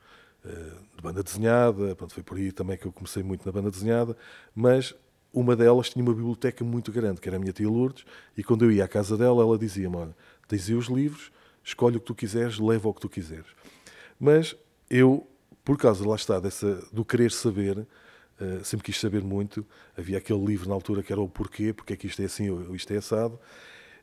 [0.44, 0.50] uh,
[0.96, 1.94] de banda desenhada.
[1.94, 4.16] Pronto, foi por aí também que eu comecei muito na banda desenhada.
[4.54, 4.94] Mas
[5.32, 8.04] uma delas tinha uma biblioteca muito grande, que era a minha tia Lourdes,
[8.36, 10.16] e quando eu ia à casa dela, ela dizia-me: Olha,
[10.48, 11.30] tens os livros,
[11.62, 13.46] escolhe o que tu quiseres, leva o que tu quiseres.
[14.20, 14.54] Mas
[14.90, 15.26] eu,
[15.64, 19.66] por causa, lá está, dessa, do querer saber, uh, sempre quis saber muito.
[19.96, 22.50] Havia aquele livro na altura que era o porquê, porque é que isto é assim
[22.50, 23.40] ou isto é assado.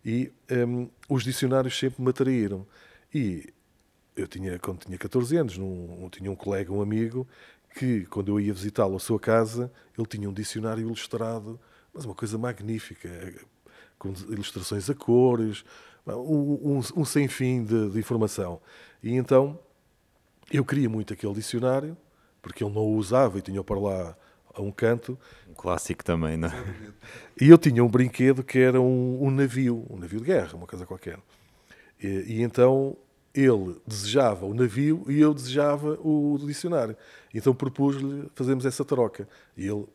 [0.04, 2.66] E um, ehm, os dicionários sempre me atraíram.
[3.14, 3.54] E
[4.16, 7.28] eu tinha, quando tinha 14 anos, num, tinha um colega, um amigo,
[7.76, 11.60] que quando eu ia visitá-lo à sua casa, ele tinha um dicionário ilustrado,
[11.94, 13.10] mas uma coisa magnífica,
[14.00, 15.64] com ilustrações a cores,
[16.08, 18.60] um, um, um sem fim de, de informação.
[19.04, 19.60] E então
[20.52, 21.98] eu queria muito aquele dicionário,
[22.42, 24.18] porque ele não o usava e tinha para lá
[24.54, 25.18] a um canto.
[25.50, 26.66] Um clássico também, não é?
[27.40, 30.66] E eu tinha um brinquedo que era um, um navio, um navio de guerra, uma
[30.66, 31.20] coisa qualquer.
[32.02, 32.98] E, e, então
[33.34, 36.96] ele desejava o navio e eu desejava o dicionário.
[37.34, 39.28] Então propus-lhe fazermos essa troca.
[39.56, 39.86] E ele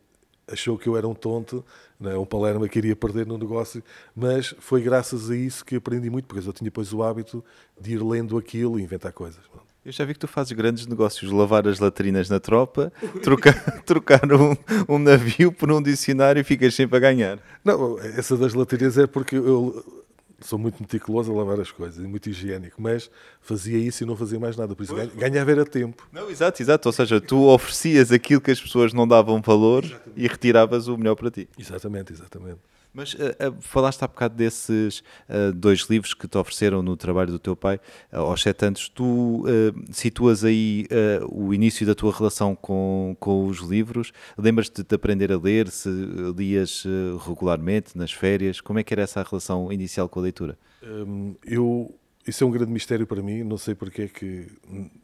[0.47, 1.65] achou que eu era um tonto,
[1.99, 2.17] não é?
[2.17, 3.83] um palerma que iria perder no negócio,
[4.15, 7.43] mas foi graças a isso que aprendi muito, porque eu tinha depois o hábito
[7.79, 9.41] de ir lendo aquilo e inventar coisas.
[9.85, 12.91] Eu já vi que tu fazes grandes negócios, lavar as latrinas na tropa,
[13.21, 14.55] trocar, trocar um,
[14.87, 17.37] um, navio por um dicionário e ficas sempre a ganhar.
[17.65, 20.03] Não, essa das latrinas é porque eu
[20.39, 24.15] sou muito meticuloso a lavar as coisas e muito higiênico, mas fazia isso e não
[24.15, 26.07] fazia mais nada, por isso ganhava era tempo.
[26.11, 30.13] Não, exato, exato, ou seja, tu oferecias aquilo que as pessoas não davam valor exatamente.
[30.15, 31.49] e retiravas o melhor para ti.
[31.57, 32.59] Exatamente, exatamente.
[32.93, 37.31] Mas uh, uh, falaste há bocado desses uh, dois livros que te ofereceram no trabalho
[37.31, 37.79] do teu pai
[38.11, 38.87] aos sete anos.
[38.87, 39.43] Tu
[39.91, 40.87] situas aí
[41.29, 44.11] o início da tua relação com, com os livros?
[44.37, 45.69] Lembras-te de aprender a ler?
[45.69, 45.89] Se
[46.37, 46.83] lias
[47.25, 48.61] regularmente, nas férias?
[48.61, 50.57] Como é que era essa relação inicial com a leitura?
[50.83, 51.93] Um, eu
[52.25, 54.47] isso é um grande mistério para mim, não sei porque é que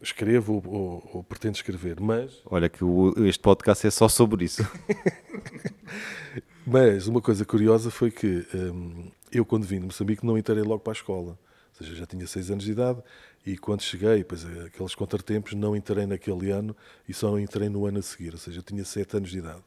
[0.01, 2.41] escrevo ou, ou, ou pretendo escrever, mas...
[2.45, 4.65] Olha que o, este podcast é só sobre isso.
[6.71, 10.81] Mas uma coisa curiosa foi que hum, eu, quando vim de Moçambique, não entrei logo
[10.81, 11.31] para a escola.
[11.31, 13.01] Ou seja, já tinha seis anos de idade
[13.43, 16.77] e quando cheguei, pois aqueles contratempos, não entrei naquele ano
[17.07, 18.33] e só entrei no ano a seguir.
[18.33, 19.63] Ou seja, eu tinha sete anos de idade.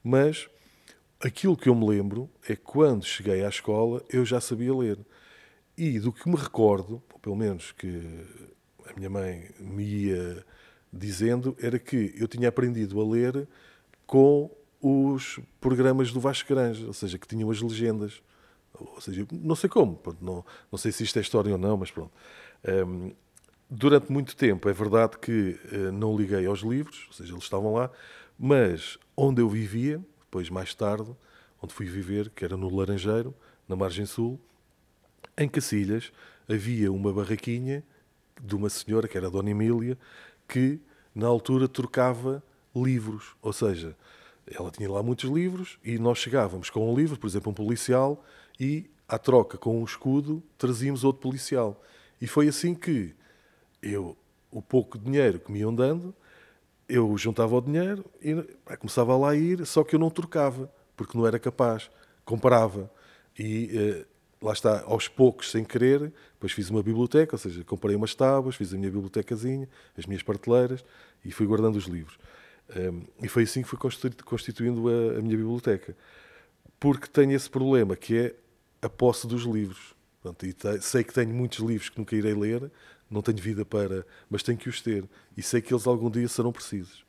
[0.00, 0.48] Mas
[1.18, 4.96] aquilo que eu me lembro é que quando cheguei à escola eu já sabia ler.
[5.76, 8.00] E do que me recordo, ou pelo menos que
[8.86, 10.46] a minha mãe me ia
[10.92, 13.48] dizendo, era que eu tinha aprendido a ler
[14.06, 14.48] com
[14.80, 18.22] os programas do Vasco Granja, ou seja, que tinham as legendas.
[18.74, 21.90] Ou seja, não sei como, não, não sei se isto é história ou não, mas
[21.90, 22.12] pronto.
[22.86, 23.12] Um,
[23.68, 27.74] durante muito tempo, é verdade que uh, não liguei aos livros, ou seja, eles estavam
[27.74, 27.90] lá,
[28.38, 31.10] mas onde eu vivia, depois mais tarde,
[31.60, 33.34] onde fui viver, que era no Laranjeiro,
[33.66, 34.38] na margem sul,
[35.36, 36.12] em Cacilhas,
[36.48, 37.82] havia uma barraquinha
[38.40, 39.98] de uma senhora, que era a Dona Emília,
[40.46, 40.80] que
[41.14, 42.42] na altura trocava
[42.74, 43.96] livros, ou seja,
[44.54, 48.24] ela tinha lá muitos livros e nós chegávamos com um livro, por exemplo, um policial,
[48.58, 51.82] e à troca com um escudo trazíamos outro policial.
[52.20, 53.14] E foi assim que
[53.82, 54.16] eu,
[54.50, 56.14] o pouco dinheiro que me iam dando,
[56.88, 58.34] eu juntava o dinheiro e
[58.78, 61.90] começava lá a ir, só que eu não trocava, porque não era capaz.
[62.24, 62.90] Comprava.
[63.38, 64.06] E eh,
[64.40, 68.56] lá está, aos poucos, sem querer, depois fiz uma biblioteca, ou seja, comprei umas tábuas,
[68.56, 70.84] fiz a minha bibliotecazinha, as minhas prateleiras
[71.24, 72.18] e fui guardando os livros.
[72.76, 73.78] Um, e foi assim que fui
[74.24, 75.96] constituindo a, a, minha biblioteca.
[76.78, 78.34] Porque tenho esse problema, que é
[78.82, 79.94] a posse dos livros.
[80.22, 82.70] Pronto, e te, sei que tenho muitos livros que nunca irei ler,
[83.10, 85.04] não tenho vida para, mas tenho que os ter.
[85.36, 87.06] E sei que eles algum dia serão precisos.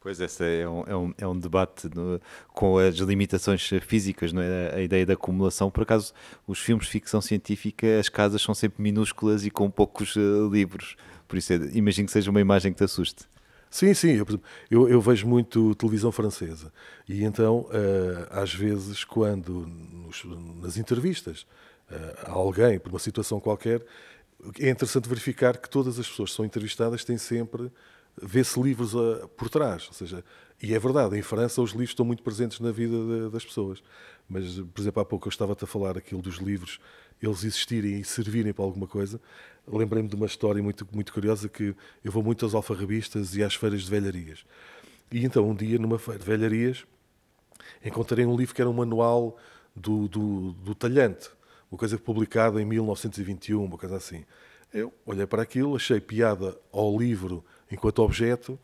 [0.00, 2.18] Pois, esse é um, é um, é um debate no,
[2.54, 4.74] com as limitações físicas, não é?
[4.74, 5.70] a ideia da acumulação.
[5.70, 6.14] Por acaso,
[6.46, 10.96] os filmes de ficção científica, as casas são sempre minúsculas e com poucos uh, livros.
[11.28, 13.26] Por isso, é, imagino que seja uma imagem que te assuste.
[13.70, 14.12] Sim, sim.
[14.16, 14.26] Eu,
[14.70, 16.72] eu, eu vejo muito televisão francesa.
[17.08, 20.24] E então, uh, às vezes, quando nos,
[20.60, 21.46] nas entrevistas
[21.90, 23.84] uh, a alguém, por uma situação qualquer,
[24.58, 27.70] é interessante verificar que todas as pessoas que são entrevistadas têm sempre
[28.20, 29.86] vê-se livros a, por trás.
[29.88, 30.24] Ou seja,
[30.62, 33.82] e é verdade, em França os livros estão muito presentes na vida de, das pessoas.
[34.28, 36.80] Mas, por exemplo, há pouco eu estava-te a falar aquilo dos livros,
[37.22, 39.20] eles existirem e servirem para alguma coisa.
[39.72, 43.54] Lembrei-me de uma história muito, muito curiosa que eu vou muito às alfarrabistas e às
[43.54, 44.44] feiras de velharias.
[45.12, 46.84] E então, um dia, numa feira de velharias,
[47.84, 49.36] encontrei um livro que era um manual
[49.74, 51.30] do, do, do talhante,
[51.70, 54.24] uma coisa publicada em 1921, uma coisa assim.
[54.72, 58.58] Eu olhei para aquilo, achei piada ao livro enquanto objeto,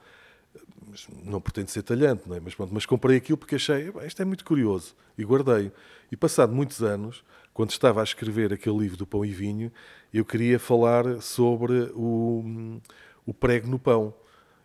[1.25, 2.41] não pretende ser talhante, não é?
[2.41, 5.73] mas, pronto, mas comprei aquilo porque achei, isto é muito curioso, e guardei.
[6.11, 7.25] E passado muitos anos,
[7.57, 9.73] quando estava a escrever aquele livro do Pão e Vinho,
[10.13, 12.79] eu queria falar sobre o,
[13.25, 14.13] o prego no pão.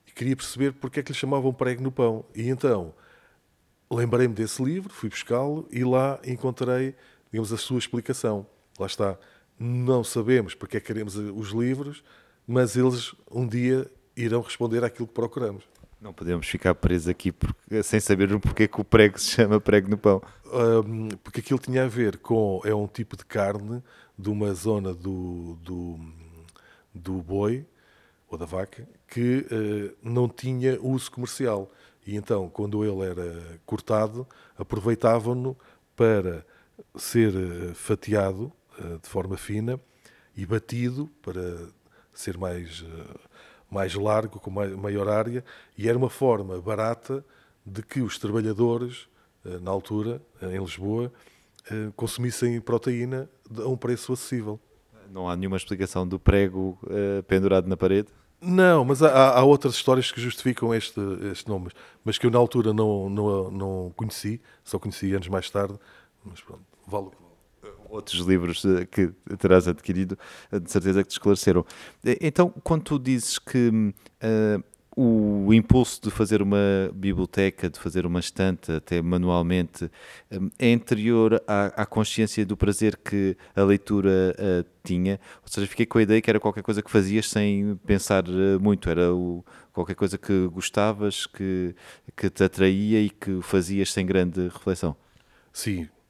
[0.05, 2.25] E queria perceber porque é que lhe chamavam prego no pão.
[2.35, 2.93] E então,
[3.89, 6.93] lembrei-me desse livro, fui buscá-lo e lá encontrei,
[7.31, 8.45] digamos, a sua explicação.
[8.77, 9.17] Lá está.
[9.57, 12.03] Não sabemos porque é que queremos os livros,
[12.45, 15.63] mas eles um dia irão responder àquilo que procuramos.
[16.01, 19.87] Não podemos ficar presos aqui porque, sem saber porque que o prego se chama prego
[19.87, 20.19] no pão.
[20.51, 22.59] Um, porque aquilo tinha a ver com.
[22.65, 23.83] É um tipo de carne
[24.17, 25.99] de uma zona do, do,
[26.91, 27.67] do boi
[28.27, 31.71] ou da vaca que uh, não tinha uso comercial.
[32.03, 35.55] E então, quando ele era cortado, aproveitavam-no
[35.95, 36.43] para
[36.95, 39.79] ser uh, fatiado uh, de forma fina
[40.35, 41.69] e batido para
[42.11, 42.83] ser mais
[43.71, 45.43] mais largo, com maior área,
[45.77, 47.25] e era uma forma barata
[47.65, 49.07] de que os trabalhadores,
[49.45, 51.11] eh, na altura, eh, em Lisboa,
[51.71, 54.59] eh, consumissem proteína a um preço acessível.
[55.09, 56.79] Não há nenhuma explicação do prego
[57.27, 58.07] pendurado na parede?
[58.39, 60.99] Não, mas há, há, outras histórias que justificam este,
[61.31, 61.69] este nome,
[62.03, 65.77] mas que eu na altura não, não, não conheci, só conheci anos mais tarde,
[66.23, 67.09] mas pronto, vale
[67.91, 70.17] outros livros eh, que terás adquirido,
[70.51, 71.65] eh, de certeza que te esclareceram.
[72.21, 74.63] Então, quando tu dizes que uh,
[74.95, 79.89] o impulso de fazer uma biblioteca, de fazer uma estante, até manualmente,
[80.57, 85.19] é anterior à, à, consciência do prazer que a leitura uh, tinha?
[85.41, 88.23] Ou seja, fiquei com a ideia que era qualquer coisa que fazias sem pensar
[88.59, 91.75] muito, era o, qualquer coisa que gostavas, que,
[92.15, 94.95] que te atraía e que fazias sem grande reflexão.
[95.53, 96.00] Sim, Uh,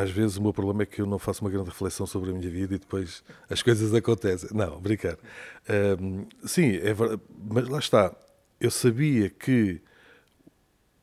[0.00, 2.34] às vezes o meu problema é que eu não faço uma grande reflexão sobre a
[2.34, 4.50] minha vida e depois as coisas acontecem.
[4.52, 5.14] Não, brincar.
[5.14, 8.14] Uh, sim, é verdade, mas lá está.
[8.60, 9.80] Eu sabia que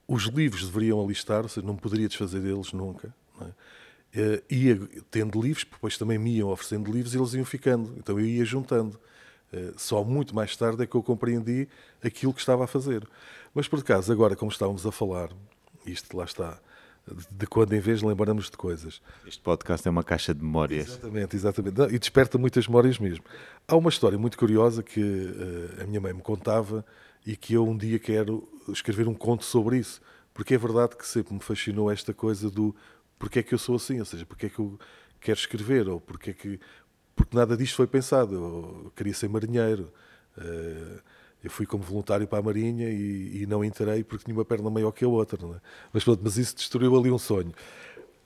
[0.08, 3.13] os livros deveriam alistar, ou seja, não poderia desfazer deles nunca.
[4.13, 4.43] É?
[4.50, 4.78] ia
[5.10, 7.95] tendo livros, depois também me iam oferecendo livros e eles iam ficando.
[7.97, 9.00] Então eu ia juntando.
[9.78, 11.67] Só muito mais tarde é que eu compreendi
[12.04, 13.08] aquilo que estava a fazer.
[13.54, 15.29] Mas por acaso, agora, como estávamos a falar,
[15.86, 16.60] isto lá está
[17.31, 19.02] de quando em vez lembramos de coisas.
[19.25, 20.89] Este podcast é uma caixa de memórias.
[20.89, 21.81] Exatamente, exatamente.
[21.93, 23.23] E desperta muitas memórias mesmo.
[23.67, 26.85] Há uma história muito curiosa que uh, a minha mãe me contava
[27.25, 30.02] e que eu um dia quero escrever um conto sobre isso,
[30.33, 32.75] porque é verdade que sempre me fascinou esta coisa do
[33.21, 34.79] porque é que eu sou assim, ou seja, porque é que eu
[35.19, 36.60] quero escrever, ou porque é que.
[37.15, 38.33] Porque nada disto foi pensado.
[38.33, 39.93] Eu queria ser marinheiro.
[40.35, 40.99] Uh,
[41.44, 44.69] eu fui como voluntário para a Marinha e, e, não entrei porque tinha uma perna
[44.69, 45.39] maior que a outra.
[45.44, 45.60] É?
[45.92, 47.52] Mas pronto, mas isso destruiu ali um sonho.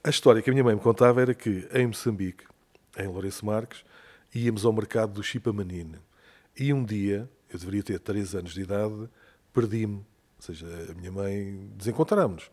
[0.03, 2.43] A história que a minha mãe me contava era que em Moçambique,
[2.97, 3.83] em Lourenço Marques,
[4.33, 5.97] íamos ao mercado do Chipamanine.
[6.59, 9.09] E um dia, eu deveria ter 3 anos de idade,
[9.53, 9.95] perdi-me.
[9.95, 12.51] Ou seja, a minha mãe desencontramos-nos.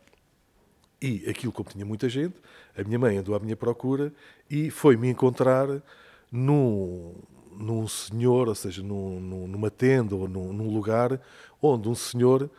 [1.00, 2.36] E aquilo, como tinha muita gente,
[2.76, 4.12] a minha mãe andou à minha procura
[4.48, 5.66] e foi-me encontrar
[6.30, 7.12] num,
[7.58, 11.20] num senhor, ou seja, num, numa tenda ou num, num, lugar
[11.60, 12.50] onde um senhor,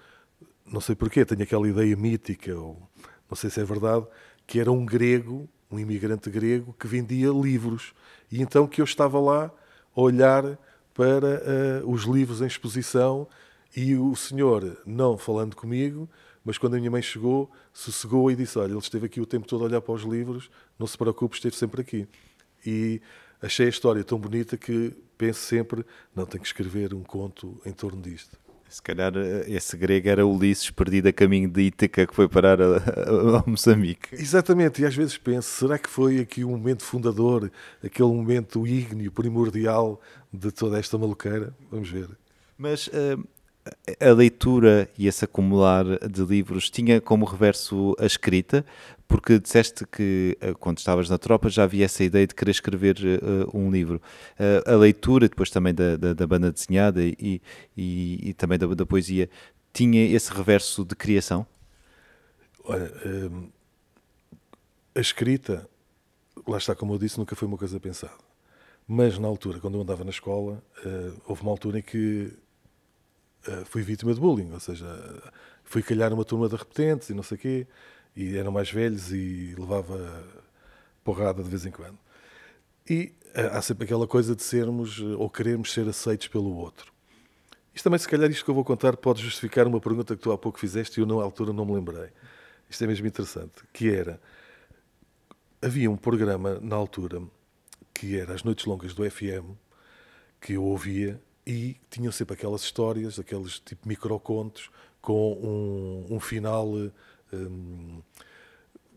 [0.66, 2.82] não sei porquê, tenho aquela ideia mítica, ou
[3.30, 4.06] não sei se é verdade,
[4.46, 7.94] que era um grego, um imigrante grego, que vendia livros.
[8.32, 9.52] E então que eu estava lá
[9.96, 10.58] a olhar
[10.94, 13.28] para uh, os livros em exposição
[13.76, 16.08] e o senhor, não falando comigo,
[16.46, 19.48] mas quando a minha mãe chegou, sossegou e disse: Olha, ele esteve aqui o tempo
[19.48, 22.08] todo a olhar para os livros, não se preocupe, esteve sempre aqui.
[22.66, 23.02] E
[23.44, 25.86] achei a história tão bonita que penso sempre:
[26.16, 28.38] não, tenho que escrever um conto em torno disto.
[28.68, 32.60] Se calhar eh, esse grego era Ulisses perdido a caminho de Ítaca que foi parar
[32.60, 34.10] a, a, a, Moçambique.
[34.14, 37.52] Exatamente, e às vezes penso, será que foi aqui o um momento fundador,
[37.84, 40.02] aquele momento ígneo, primordial
[40.34, 41.54] de toda esta maluqueira?
[41.70, 42.10] Vamos ver.
[42.58, 43.24] Mas uh,
[44.00, 48.66] a leitura e esse acumular de livros tinha como reverso a escrita,
[49.08, 52.98] porque disseste que eh, quando estavas na tropa já havia essa ideia de querer escrever
[52.98, 54.02] uh, um livro.
[54.40, 57.42] Uh, a leitura, depois também da, da, da banda desenhada e,
[57.78, 59.30] e, e também da, da, poesia,
[59.72, 61.46] tinha esse reverso de criação?
[62.66, 62.92] Olha,
[64.96, 65.68] a escrita,
[66.48, 68.14] lá está, como eu disse, nunca foi uma coisa pensada.
[68.88, 72.32] Mas na altura, quando eu andava na escola, uh, houve uma altura em que
[73.66, 74.86] fui vítima de bullying, ou seja,
[75.64, 77.68] fui calhar uma turma de repetentes e não sei o quê,
[78.16, 80.24] e eram mais velhos e levava
[81.04, 81.98] porrada de vez em quando.
[82.90, 86.92] E uh, há sempre aquela coisa de sermos ou querermos ser aceitos pelo outro.
[87.74, 90.32] Isto também, se calhar, isto que eu vou contar pode justificar uma pergunta que tu
[90.32, 92.10] há pouco fizeste e eu, na altura, não me lembrei.
[92.70, 94.22] Isto é mesmo interessante, que era...
[95.62, 97.22] Havia um programa, na altura,
[97.94, 99.56] que era as Noites Longas do FM,
[100.40, 104.70] que eu ouvia e tinham sempre aquelas histórias, aqueles tipo microcontos
[105.02, 106.68] com um, um final
[107.34, 108.02] um,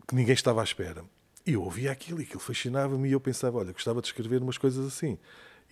[0.07, 1.03] que ninguém estava à espera.
[1.45, 4.57] E eu ouvia aquilo e aquilo fascinava-me e eu pensava, olha, gostava de escrever umas
[4.57, 5.17] coisas assim.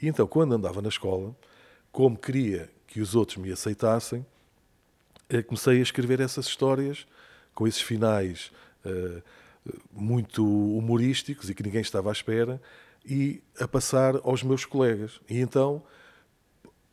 [0.02, 1.36] E então, quando andava na escola,
[1.92, 4.26] como queria que os outros me aceitassem,
[5.30, 7.08] eh, comecei a escrever essas histórias
[7.54, 8.52] com esses finais
[8.86, 9.22] uh,
[9.92, 12.62] muito humorísticos e que ninguém estava à espera
[13.06, 15.20] e a passar aos meus colegas.
[15.30, 15.82] E então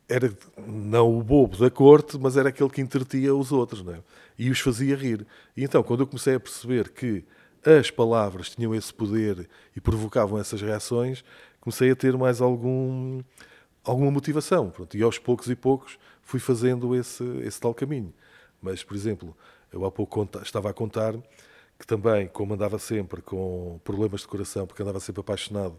[0.07, 0.31] era
[0.67, 3.99] não o bobo da corte, mas era aquele que entretia os outros, é?
[4.37, 5.25] E os fazia rir.
[5.55, 7.23] E então, quando eu comecei a perceber que
[7.65, 11.23] as palavras tinham esse poder e provocavam essas reações,
[11.61, 13.21] comecei a ter mais algum
[13.83, 14.69] alguma motivação.
[14.69, 14.95] Pronto.
[14.97, 18.13] E aos poucos e poucos fui fazendo esse, esse tal caminho.
[18.61, 19.35] Mas, por exemplo,
[19.71, 21.15] eu há pouco estava a contar
[21.77, 25.75] que também, como andava sempre com problemas de coração, porque andava sempre apaixonado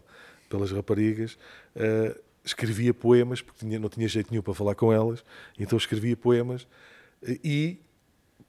[0.49, 1.37] pelas raparigas,
[1.75, 5.23] uh, escrevia poemas, porque tinha, não tinha jeito nenhum para falar com elas,
[5.57, 6.67] então escrevia poemas
[7.43, 7.79] e,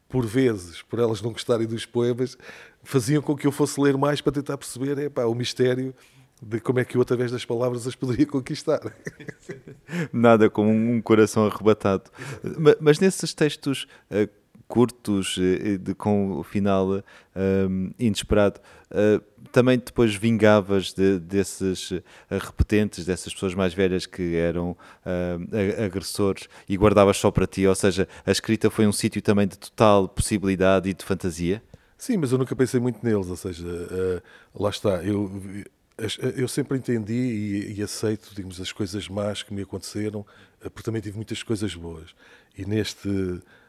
[0.09, 2.36] por vezes, por elas não gostarem dos poemas,
[2.82, 5.94] faziam com que eu fosse ler mais para tentar perceber epá, o mistério
[6.42, 8.80] de como é que eu, através das palavras, as poderia conquistar.
[10.12, 12.11] Nada como um coração arrebatado.
[12.78, 14.28] Mas nesses textos uh,
[14.68, 17.02] curtos, uh, de, com o final uh,
[17.98, 18.60] inesperado,
[19.52, 21.92] também depois vingavas de, desses
[22.30, 24.76] repetentes, dessas pessoas mais velhas que eram
[25.84, 27.66] agressores e guardavas só para ti?
[27.66, 31.62] Ou seja, a escrita foi um sítio também de total possibilidade e de fantasia?
[31.98, 33.66] Sim, mas eu nunca pensei muito neles, ou seja,
[34.54, 35.30] lá está, eu
[36.36, 40.26] eu sempre entendi e, e, aceito, digamos, as coisas más que me aconteceram,
[40.60, 42.14] eh, porque também tive muitas coisas boas.
[42.56, 43.08] E neste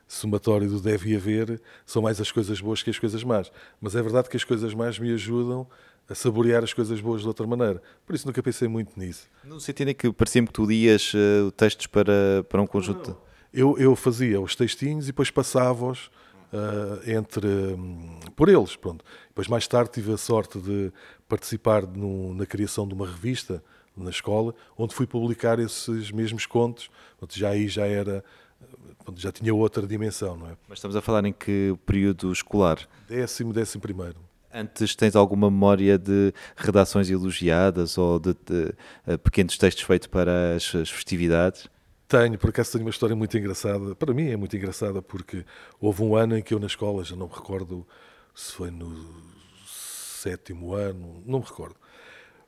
[0.07, 3.51] somatório do deve haver, são mais as coisas boas que as coisas más.
[3.81, 5.67] Mas é verdade que as coisas más me ajudam
[6.09, 7.81] a saborear as coisas boas de outra maneira.
[8.05, 9.27] Por isso nunca pensei muito nisso.
[9.43, 13.09] No sentido em que parecia-me que tu lias uh, textos para, para um conjunto...
[13.09, 16.09] Não, Eu, eu fazia os textinhos e depois passava-os
[16.53, 17.47] uh, entre...
[17.47, 19.03] Um, por eles, pronto.
[19.29, 20.91] Depois mais tarde tive a sorte de
[21.27, 23.61] participar no, na criação de uma revista
[23.95, 26.89] na escola, onde fui publicar esses mesmos contos.
[27.31, 28.23] Já aí já era
[29.15, 30.57] já tinha outra dimensão, não é?
[30.67, 32.79] Mas estamos a falar em que período escolar?
[33.07, 34.17] Décimo, décimo primeiro.
[34.53, 38.73] Antes tens alguma memória de redações elogiadas ou de, de,
[39.05, 41.67] eh, pequenos textos feitos para as, as, festividades?
[42.07, 43.93] Tenho, por acaso tenho uma história muito engraçada.
[43.95, 45.45] Para mim é muito engraçada porque
[45.79, 47.85] houve um ano em que eu na escola, já não me recordo
[48.33, 48.93] se foi no
[49.67, 51.75] sétimo ano, não me recordo.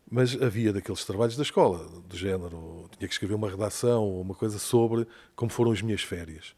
[0.10, 4.34] Mas havia daqueles trabalhos da escola, do género, tinha que escrever uma redação ou uma
[4.34, 5.06] coisa sobre
[5.36, 6.56] como foram as minhas férias.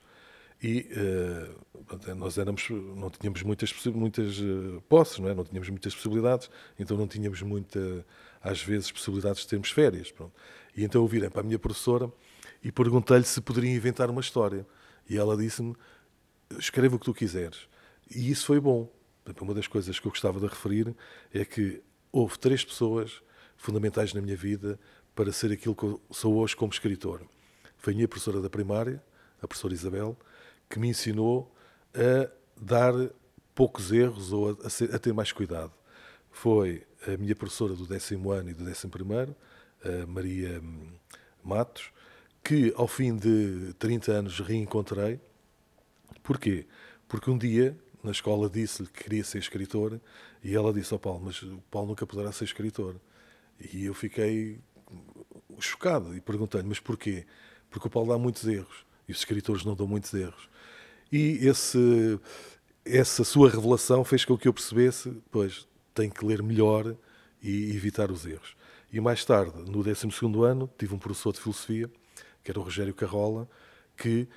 [0.63, 5.33] E uh, nós éramos, não tínhamos muitas, muitas uh, posses, não, é?
[5.33, 6.49] não tínhamos muitas possibilidades,
[6.79, 8.05] então não tínhamos muita,
[8.41, 10.11] às vezes, possibilidades de termos férias.
[10.11, 10.33] Pronto.
[10.75, 12.11] E então eu virei para a minha professora
[12.63, 14.65] e perguntei-lhe se poderia inventar uma história.
[15.09, 15.75] E ela disse-me:
[16.57, 17.67] escreva o que tu quiseres.
[18.09, 18.89] E isso foi bom.
[19.41, 20.95] Uma das coisas que eu gostava de referir
[21.33, 21.81] é que
[22.11, 23.21] houve três pessoas
[23.61, 24.79] fundamentais na minha vida
[25.15, 27.21] para ser aquilo que eu sou hoje como escritor.
[27.77, 29.01] Foi a minha professora da primária,
[29.39, 30.17] a professora Isabel,
[30.67, 31.53] que me ensinou
[31.93, 32.93] a dar
[33.53, 35.71] poucos erros ou a, ser, a ter mais cuidado.
[36.31, 39.35] Foi a minha professora do décimo ano e do décimo primeiro,
[40.07, 40.59] Maria
[41.43, 41.91] Matos,
[42.43, 45.19] que ao fim de 30 anos reencontrei.
[46.23, 46.65] Porquê?
[47.07, 50.01] Porque um dia na escola disse-lhe que queria ser escritor
[50.43, 52.95] e ela disse ao Paulo, mas o Paulo nunca poderá ser escritor.
[53.73, 54.59] E eu fiquei
[55.59, 57.25] chocado e perguntei-lhe, mas porquê?
[57.69, 60.49] Porque o Paulo dá muitos erros e os escritores não dão muitos erros.
[61.11, 62.19] E esse,
[62.85, 66.95] essa sua revelação fez com que eu percebesse, pois, tenho que ler melhor
[67.41, 68.55] e evitar os erros.
[68.91, 70.07] E mais tarde, no 12
[70.45, 71.89] ano, tive um professor de filosofia,
[72.43, 73.47] que era o Rogério Carrola,
[73.97, 74.27] que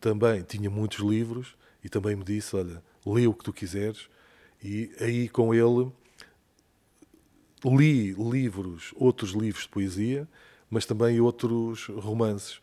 [0.00, 4.08] também tinha muitos livros e também me disse, olha, lê o que tu quiseres.
[4.62, 5.90] E aí com ele
[7.64, 10.28] li livros, outros livros de poesia,
[10.70, 12.60] mas também outros romances.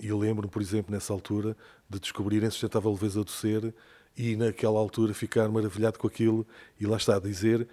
[0.00, 1.56] E eu lembro-me, por exemplo, nessa altura,
[1.88, 3.74] de descobrir Insustentável Leveza do Ser
[4.16, 6.46] e naquela altura ficar maravilhado com aquilo
[6.78, 7.66] e lá está a dizer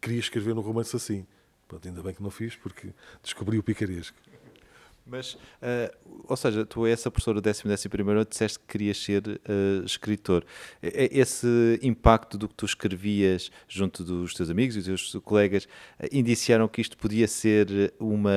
[0.00, 1.26] queria escrever um romance assim.
[1.68, 2.88] Pronto, ainda bem que não fiz porque
[3.22, 4.16] descobri o picaresco.
[5.10, 8.96] Mas, uh, ou seja, tu é essa professora do décimo, décimo primeiro disseste que querias
[8.96, 10.44] ser uh, escritor.
[10.80, 16.06] Esse impacto do que tu escrevias junto dos teus amigos e dos teus colegas uh,
[16.12, 18.30] indiciaram que isto podia ser uma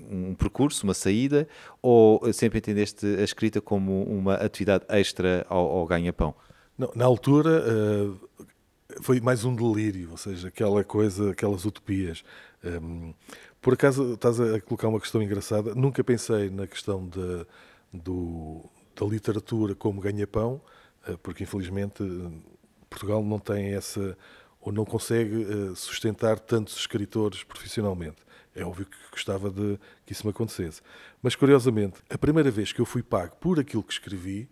[0.00, 1.46] um percurso, uma saída,
[1.82, 6.34] ou sempre entendeste a escrita como uma atividade extra ao, ao ganha-pão?
[6.94, 7.62] Na altura
[9.02, 12.24] foi mais um delírio, ou seja, aquela coisa, aquelas utopias.
[12.64, 13.12] Um,
[13.66, 15.74] por acaso estás a colocar uma questão engraçada.
[15.74, 17.44] Nunca pensei na questão de,
[17.92, 18.64] do,
[18.94, 20.60] da literatura como ganha-pão,
[21.04, 22.00] eh, porque infelizmente
[22.88, 24.16] Portugal não tem essa
[24.60, 28.18] ou não consegue eh, sustentar tantos escritores profissionalmente.
[28.54, 30.80] É óbvio que gostava de que isso me acontecesse.
[31.20, 34.48] Mas curiosamente, a primeira vez que eu fui pago por aquilo que escrevi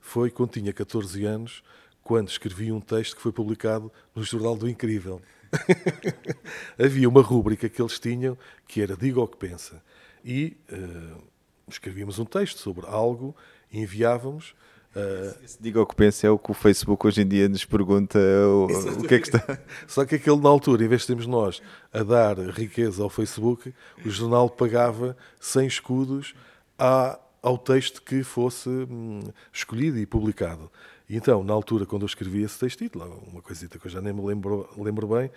[0.00, 1.62] foi quando tinha 14 anos,
[2.02, 5.22] quando escrevi um texto que foi publicado no Jornal do Incrível.
[6.78, 8.36] havia uma rúbrica que eles tinham
[8.66, 9.82] que era Diga o que pensa.
[10.24, 11.22] E uh,
[11.68, 13.34] escrevíamos um texto sobre algo
[13.72, 14.54] enviávamos.
[14.94, 18.18] Uh, Diga o que pensa é o que o Facebook hoje em dia nos pergunta
[18.18, 18.66] o,
[19.00, 19.58] o que é que está.
[19.86, 21.60] Só que aquele na altura, em vez de termos nós
[21.92, 23.74] a dar riqueza ao Facebook,
[24.04, 26.34] o jornal pagava 100 escudos
[26.78, 29.20] à, ao texto que fosse hum,
[29.52, 30.70] escolhido e publicado.
[31.08, 34.12] E então, na altura, quando eu escrevi esse textito, uma coisita que eu já nem
[34.12, 35.30] me lembro, lembro bem,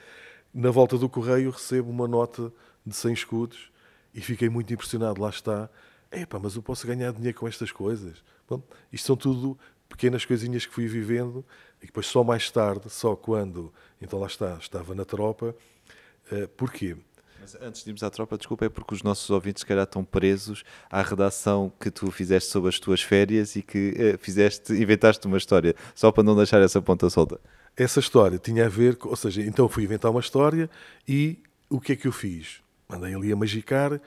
[0.54, 2.52] na volta do correio recebo uma nota
[2.86, 3.72] de 100 escudos
[4.14, 5.22] e fiquei muito impressionado.
[5.22, 5.70] Lá está.
[6.12, 8.24] Epá, mas eu posso ganhar dinheiro com estas coisas.
[8.48, 9.58] Bom, isto são tudo
[9.88, 11.46] pequenas coisinhas que fui vivendo
[11.82, 15.56] e depois só mais tarde, só quando, então lá está, estava na tropa.
[16.32, 16.96] Uh, porquê?
[17.40, 20.04] Mas antes de irmos à tropa, desculpa, é porque os nossos ouvintes, se calhar, estão
[20.04, 25.26] presos à redação que tu fizeste sobre as tuas férias e que eh, fizeste, inventaste
[25.26, 27.40] uma história, só para não deixar essa ponta solta.
[27.78, 30.70] Essa história tinha a ver, ou seja, então fui inventar uma história
[31.08, 32.62] e o que é que eu fiz?
[32.90, 34.02] Andei ali a magicar,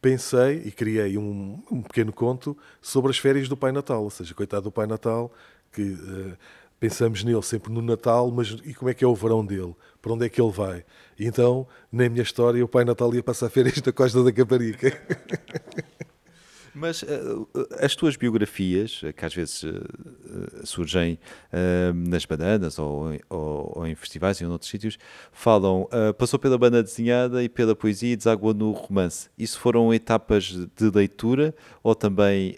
[0.00, 4.34] pensei e criei um, um pequeno conto sobre as férias do Pai Natal, ou seja,
[4.34, 5.32] coitado do Pai Natal,
[5.72, 6.36] que uh,
[6.78, 9.74] pensamos nele sempre no Natal, mas e como é que é o verão dele?
[10.00, 10.84] Para onde é que ele vai?
[11.18, 14.92] E então, na minha história, o Pai Natal ia passar férias na Costa da Caparica.
[16.78, 17.48] Mas uh,
[17.80, 19.84] as tuas biografias, que às vezes uh,
[20.64, 21.18] surgem
[21.52, 24.96] uh, nas bananas ou, ou, ou, em festivais e em outros sítios,
[25.32, 29.28] falam, passou pela banda desenhada e pela poesia e desaguou no romance.
[29.36, 32.54] Isso foram etapas de leitura ou também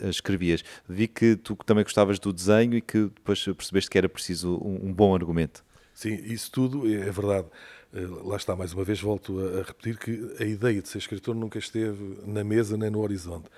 [0.00, 0.64] escrevias?
[0.88, 4.88] Vi que tu também gostavas do desenho e que depois percebeste que era preciso um,
[4.88, 5.64] um bom argumento.
[5.94, 7.46] Sim, isso tudo é verdade.
[7.94, 11.34] Eh, lá está, mais uma vez, volto a, repetir que a ideia de ser escritor
[11.34, 13.48] nunca esteve na mesa nem no horizonte.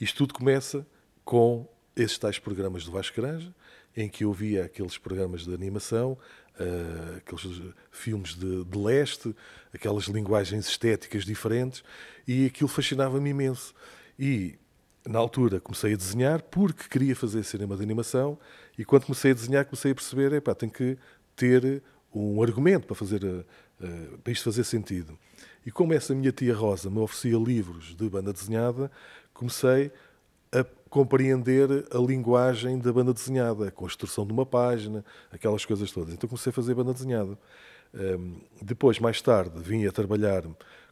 [0.00, 0.86] Isto tudo começa
[1.24, 3.54] com esses tais programas do Vasco Granja,
[3.94, 6.16] em que eu via aqueles programas de animação,
[6.58, 9.36] uh, aqueles filmes de, de, leste,
[9.74, 11.84] aquelas linguagens estéticas diferentes,
[12.26, 13.74] e aquilo fascinava-me imenso.
[14.18, 14.58] E,
[15.06, 18.38] na altura, comecei a desenhar porque queria fazer cinema de animação,
[18.78, 20.96] e quando comecei a desenhar, comecei a perceber, epá, tenho que
[21.36, 21.82] ter
[22.14, 23.44] um argumento para fazer
[23.82, 25.18] uh, para isto fazer sentido.
[25.64, 28.90] E como essa minha tia Rosa me oferecia livros de banda desenhada,
[29.32, 29.90] comecei
[30.50, 36.12] a compreender a linguagem da banda desenhada, a construção de uma página, aquelas coisas todas.
[36.12, 37.38] Então comecei a fazer banda desenhada.
[38.60, 40.44] depois, mais tarde, vim a trabalhar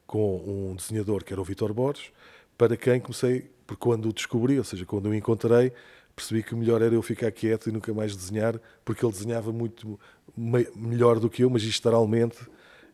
[0.07, 2.11] com um desenhador que era o Vitor Borges,
[2.57, 5.73] para quem comecei, porque quando o descobri, ou seja, quando o encontrei,
[6.17, 9.53] percebi que o melhor era eu ficar quieto e nunca mais desenhar, porque ele desenhava
[9.53, 9.99] muito
[10.37, 12.39] melhor do que eu, magistralmente,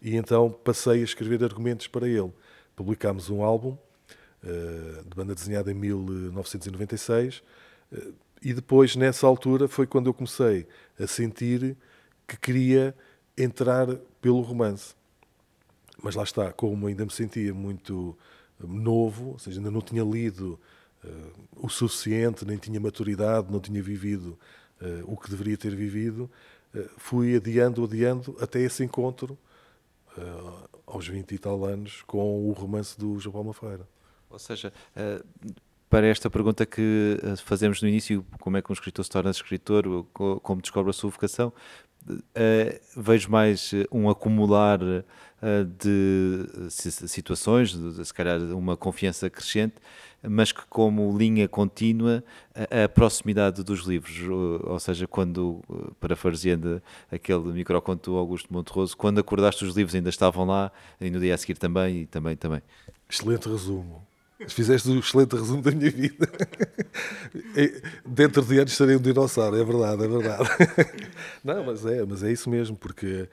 [0.00, 2.32] e então passei a escrever argumentos para ele.
[2.74, 3.76] Publicámos um álbum
[4.42, 7.42] uh, de banda desenhada em 1996,
[7.92, 10.66] uh, e depois, nessa altura, foi quando eu comecei
[11.00, 11.76] a sentir
[12.26, 12.94] que queria
[13.36, 13.86] entrar
[14.20, 14.94] pelo romance.
[16.02, 18.16] Mas lá está, como ainda me sentia muito
[18.60, 20.58] novo, ou seja, ainda não tinha lido
[21.04, 24.38] uh, o suficiente, nem tinha maturidade, não tinha vivido
[24.80, 26.30] uh, o que deveria ter vivido,
[26.74, 29.36] uh, fui adiando, adiando, até esse encontro,
[30.86, 33.88] aos 20 e tal anos, com o romance do João Palma.
[34.30, 34.72] Ou seja,
[35.88, 40.04] para esta pergunta que fazemos no início, como é que um escritor se torna escritor,
[40.12, 41.52] como descobre a sua vocação,
[42.96, 44.78] vejo mais um acumular
[45.78, 49.74] de situações, se calhar uma confiança crescente,
[50.28, 52.22] mas que como linha contínua
[52.54, 54.16] a, a proximidade dos livros,
[54.64, 55.62] ou, seja, quando,
[56.00, 60.70] parafraseando aquele microconto Augusto Monterroso, quando acordaste os livros ainda estavam lá,
[61.00, 62.62] e no dia a seguir também, e também, também.
[63.08, 64.06] Excelente resumo.
[64.48, 66.28] Fizeste um excelente resumo da minha vida.
[68.04, 70.48] Dentro de anos serei um dinossauro, é verdade, é verdade.
[71.42, 73.28] Não, mas é, mas é isso mesmo, porque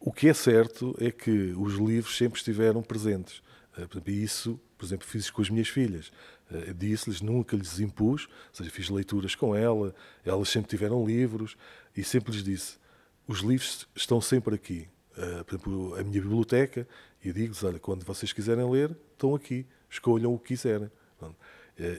[0.00, 3.42] o que é certo é que os livros sempre estiveram presentes.
[3.76, 6.12] Eh, e isso, por exemplo, fiz com as minhas filhas.
[6.50, 11.56] Eh, disse-lhes, nunca lhes impus, ou seja, fiz leituras com ela, elas sempre tiveram livros
[11.96, 12.78] e sempre lhes disse:
[13.26, 14.88] os livros estão sempre aqui.
[15.16, 16.86] Eh, por exemplo, a minha biblioteca,
[17.22, 20.90] e digo-lhes: olha, quando vocês quiserem ler, estão aqui, escolham o que quiserem.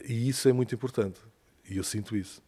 [0.06, 1.20] E isso é muito importante.
[1.68, 2.42] E eu sinto isso.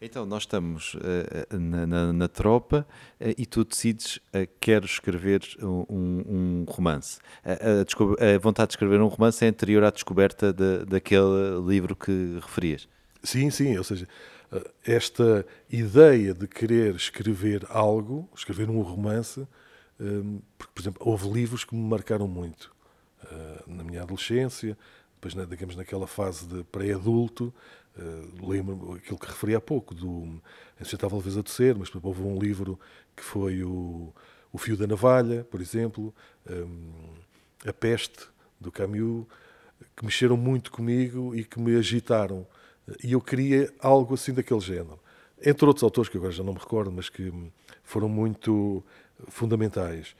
[0.00, 2.86] Então, nós estamos uh, na, na, na, tropa
[3.20, 7.20] uh, e tu decides uh, quero escrever um, um romance.
[7.44, 12.88] A, vontade de escrever um romance é anterior à descoberta de, daquele livro que referias.
[13.22, 13.78] Sim, sim.
[13.78, 14.06] Ou seja,
[14.84, 19.46] esta ideia de querer escrever algo, escrever um romance,
[20.58, 22.74] porque, por exemplo, houve livros que me marcaram muito
[23.66, 24.76] na minha adolescência,
[25.28, 27.52] depois, digamos, naquela fase de pré-adulto,
[27.96, 30.42] Uh, lembro aquilo que referi há pouco, do,
[30.80, 32.76] já estava talvez a toser, mas houve um livro
[33.14, 34.12] que foi o,
[34.52, 36.12] o Fio da Navalha, por exemplo,
[36.50, 37.14] um,
[37.64, 38.26] A Peste,
[38.60, 39.26] do Camus,
[39.94, 42.44] que mexeram muito comigo e que me agitaram.
[43.00, 44.98] E eu queria algo assim daquele género.
[45.40, 47.32] Entre outros autores que agora já não me recordo, mas que
[47.84, 48.82] foram muito
[49.28, 50.16] fundamentais.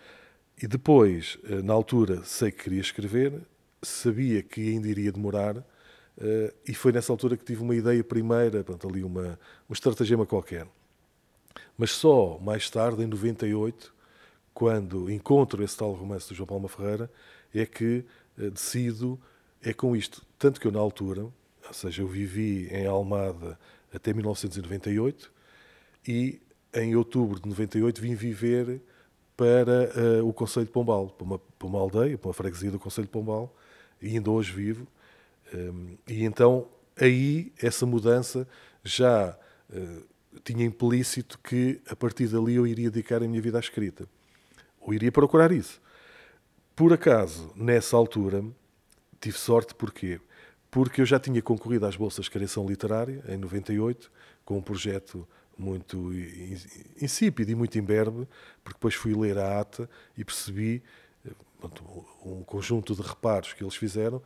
[0.62, 3.42] E depois, eh, na altura, sei que queria escrever,
[3.84, 5.64] sabia que ainda iria demorar,
[6.16, 10.24] Uh, e foi nessa altura que tive uma ideia primeira, pronto, ali uma, uma estratagema
[10.24, 10.66] qualquer.
[11.76, 13.92] Mas só mais tarde, em 98,
[14.52, 17.10] quando encontro esse tal romance do João Palma Ferreira,
[17.52, 18.04] é que
[18.38, 19.20] uh, decido,
[19.60, 20.24] é com isto.
[20.38, 23.58] Tanto que eu, na altura, ou seja, eu vivi em Almada
[23.92, 25.32] até 1998
[26.06, 26.40] e
[26.72, 28.80] em outubro de 98 vim viver
[29.36, 32.78] para uh, o Conselho de Pombal, para uma, para uma aldeia, para uma freguesia do
[32.78, 33.52] Conselho de Pombal,
[34.04, 34.86] e ainda hoje vivo
[35.52, 38.46] um, e então aí essa mudança
[38.82, 39.36] já
[39.70, 40.04] uh,
[40.42, 44.08] tinha implícito que a partir dali eu iria dedicar a minha vida à escrita.
[44.80, 45.80] Ou iria procurar isso.
[46.74, 48.44] Por acaso, nessa altura,
[49.20, 50.20] tive sorte porquê?
[50.70, 54.10] Porque eu já tinha concorrido às bolsas de criação literária, em 98,
[54.44, 55.26] com um projeto
[55.56, 56.10] muito
[57.00, 58.26] insípido e muito imberbe,
[58.62, 59.88] porque depois fui ler a ata
[60.18, 61.03] e percebi eh,
[62.24, 64.22] um conjunto de reparos que eles fizeram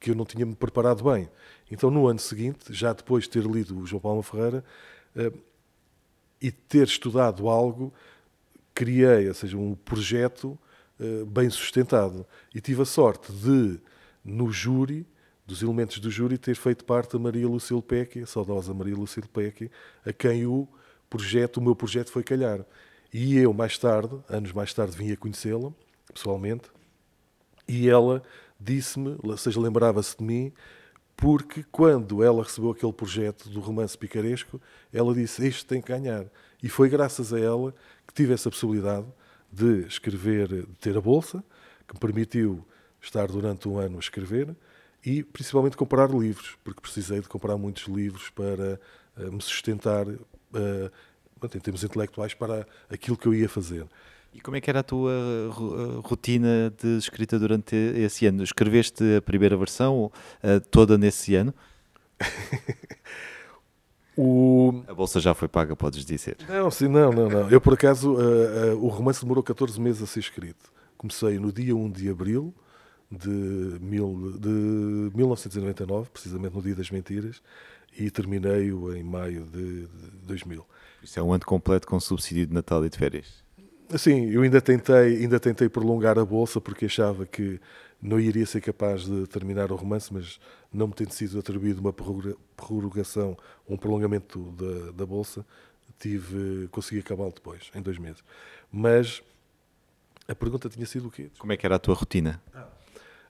[0.00, 1.28] que eu não tinha me preparado bem.
[1.70, 4.64] Então, no ano seguinte, já depois de ter lido o João Palma Ferreira
[5.14, 5.38] uh,
[6.40, 7.92] e ter estudado algo,
[8.74, 10.58] criei, ou seja, um projeto
[10.98, 12.26] uh, bem sustentado.
[12.54, 13.78] E tive a sorte de,
[14.24, 15.06] no júri,
[15.46, 19.28] dos elementos do júri, ter feito parte da Maria Lucille Peck, a saudosa Maria Lucille
[19.28, 19.70] Peck,
[20.06, 20.66] a quem o
[21.10, 22.64] projeto, o meu projeto foi calhar.
[23.12, 25.72] E eu, mais tarde, anos mais tarde, vim a conhecê-la,
[26.12, 26.70] pessoalmente,
[27.66, 28.22] e ela
[28.58, 30.52] disse-me, ou seja, lembrava-se de mim,
[31.16, 36.24] porque quando ela recebeu aquele projeto do romance picaresco, ela disse: Este tem que ganhar.
[36.62, 37.74] E foi graças a ela
[38.06, 39.06] que tive essa possibilidade
[39.52, 41.44] de escrever, de ter a bolsa,
[41.86, 42.66] que me permitiu
[43.00, 44.56] estar durante um ano a escrever
[45.04, 48.80] e principalmente comprar livros, porque precisei de comprar muitos livros para
[49.16, 50.18] uh, me sustentar uh,
[51.42, 53.86] em termos intelectuais para aquilo que eu ia fazer.
[54.32, 58.42] E como é que era a tua eh, rotina de escrita durante esse ano?
[58.42, 61.52] Escreveste a primeira versão uh, toda nesse ano?
[64.16, 64.82] o...
[64.86, 66.36] A bolsa já foi paga, podes dizer.
[66.48, 67.50] Não, sim, não, não, não.
[67.50, 70.70] Eu, por acaso, uh, uh, o romance demorou 14 meses a ser escrito.
[70.96, 72.54] Comecei no dia 1 de abril
[73.10, 74.48] de, mil, de
[75.16, 77.42] 1999, precisamente no Dia das Mentiras,
[77.98, 80.64] e terminei-o em maio de, de 2000.
[81.02, 83.42] Isso é um ano completo com subsídio de Natal e de férias.
[83.98, 87.60] Sim, eu ainda tentei, ainda tentei prolongar a bolsa porque achava que
[88.00, 90.40] não iria ser capaz de terminar o romance, mas
[90.72, 93.36] não me tendo sido atribuído uma prorrogação,
[93.68, 95.44] um prolongamento da, da bolsa,
[95.98, 98.22] tive, consegui acabá-lo depois, em dois meses.
[98.72, 99.22] Mas
[100.26, 101.30] a pergunta tinha sido o quê?
[101.38, 102.40] Como é que era a tua rotina?
[102.54, 102.68] Ah.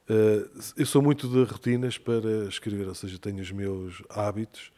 [0.08, 4.72] Uh, eu sou muito de rotinas para escrever, ou seja, tenho os meus hábitos,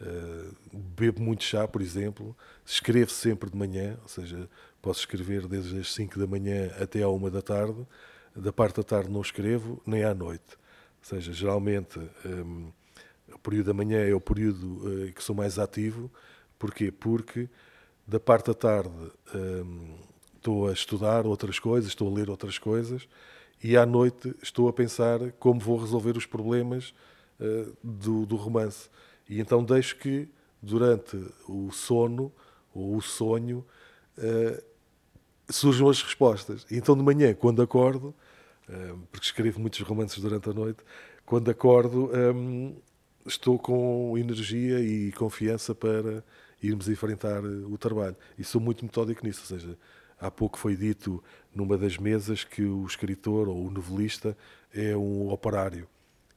[0.00, 4.48] uh, bebo muito chá, por exemplo, escrevo sempre de manhã, ou seja,
[4.82, 7.86] Posso escrever desde as 5 da manhã até à 1 da tarde.
[8.34, 10.56] Da parte da tarde não escrevo, nem à noite.
[11.00, 12.70] Ou seja, geralmente um,
[13.32, 16.10] o período da manhã é o período uh, que sou mais ativo.
[16.58, 16.90] Porquê?
[16.90, 17.48] Porque
[18.06, 18.90] da parte da tarde
[19.34, 19.96] um,
[20.36, 23.08] estou a estudar outras coisas, estou a ler outras coisas
[23.62, 26.94] e à noite estou a pensar como vou resolver os problemas
[27.38, 28.88] uh, do, do romance.
[29.28, 30.28] E então deixo que
[30.62, 31.16] durante
[31.46, 32.32] o sono
[32.74, 33.64] ou o sonho
[34.18, 34.69] uh,
[35.50, 36.66] surjam as respostas.
[36.70, 38.14] Então de manhã, quando acordo,
[38.68, 40.82] eh, porque escrevo muitos romances durante a noite,
[41.26, 42.74] quando acordo eh,
[43.26, 46.24] estou com energia e confiança para
[46.62, 48.16] irmos enfrentar o trabalho.
[48.38, 49.78] E sou muito metódico nisso, ou seja,
[50.18, 51.22] há pouco foi dito
[51.54, 54.36] numa das mesas que o escritor ou o novelista
[54.72, 55.88] é um operário.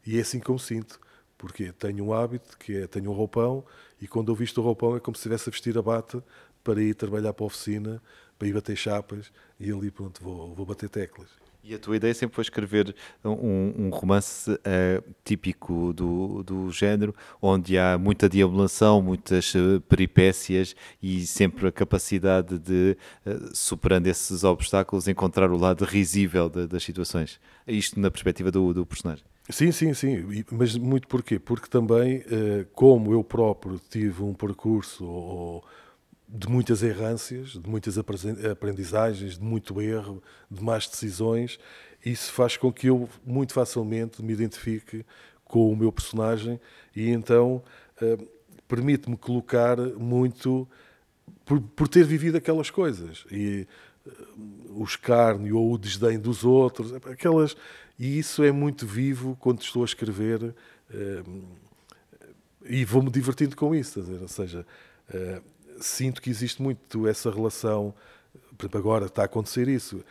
[0.05, 0.99] E é assim que eu me sinto,
[1.37, 3.65] porque tenho um hábito, que é tenho um roupão,
[4.01, 6.23] e quando eu visto o roupão é como se estivesse a vestir a bata
[6.63, 8.01] para ir trabalhar para a oficina
[8.43, 11.29] para ir bater chapas e ali pronto, vou, vou bater teclas.
[11.63, 17.15] E a tua ideia sempre foi escrever um, um romance uh, típico do, do género,
[17.41, 24.43] onde há muita deambulação, muitas uh, peripécias e sempre a capacidade de, uh, superando esses
[24.43, 27.39] obstáculos, encontrar o lado risível de, das situações.
[27.65, 29.23] Isto na perspectiva do, do personagem.
[29.49, 30.43] Sim, sim, sim.
[30.51, 31.39] Mas muito porquê?
[31.39, 32.23] Porque também,
[32.73, 35.63] como eu próprio tive um percurso ou
[36.35, 41.59] de muitas errâncias, de muitas aprendizagens, de muito erro, de más decisões.
[42.03, 45.05] Isso faz com que eu muito facilmente me identifique
[45.45, 46.59] com o meu personagem
[46.95, 47.63] e então
[48.01, 48.27] uh,
[48.67, 50.67] permite-me colocar muito
[51.45, 53.67] por, por, ter vivido aquelas coisas e
[54.07, 57.55] uh, o escárnio ou o desdém dos outros, aquelas
[57.99, 61.43] e isso é muito vivo quando estou a escrever uh,
[62.65, 64.65] e vou-me divertindo com isso, ou seja,
[65.83, 67.93] sinto que existe muito essa relação.
[68.57, 70.03] Por exemplo, agora está a acontecer isso.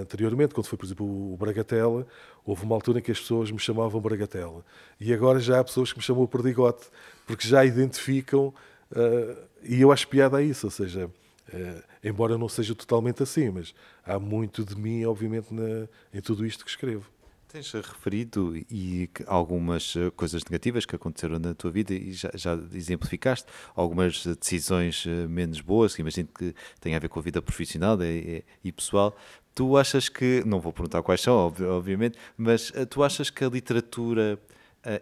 [0.00, 2.06] Anteriormente, quando foi, por exemplo, o Bragatela,
[2.44, 4.64] houve uma altura em que as pessoas me chamavam Bragatela.
[5.00, 6.86] E agora já há pessoas que me chamam Perdigote,
[7.26, 8.54] porque já identificam.
[8.90, 13.50] Uh, e eu acho piada a isso, ou seja, uh, embora não seja totalmente assim,
[13.50, 17.10] mas há muito de mim, obviamente, na, em tudo isto que escrevo.
[17.48, 22.54] Tens referido e algumas eh, coisas negativas que aconteceram na tua vida e já, já
[22.74, 27.40] exemplificaste algumas decisões eh, menos boas, que imagino que têm a ver com a vida
[27.40, 29.16] profissional e, e pessoal.
[29.54, 33.48] Tu achas que, não vou perguntar quais são, obviamente, mas eh, tu achas que a
[33.48, 34.38] literatura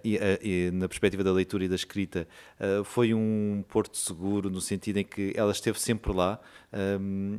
[0.02, 2.26] e, uh, e, na perspectiva da leitura e da escrita,
[2.58, 6.40] uh, foi um porto seguro no sentido em que ela esteve sempre lá.
[7.00, 7.38] Um,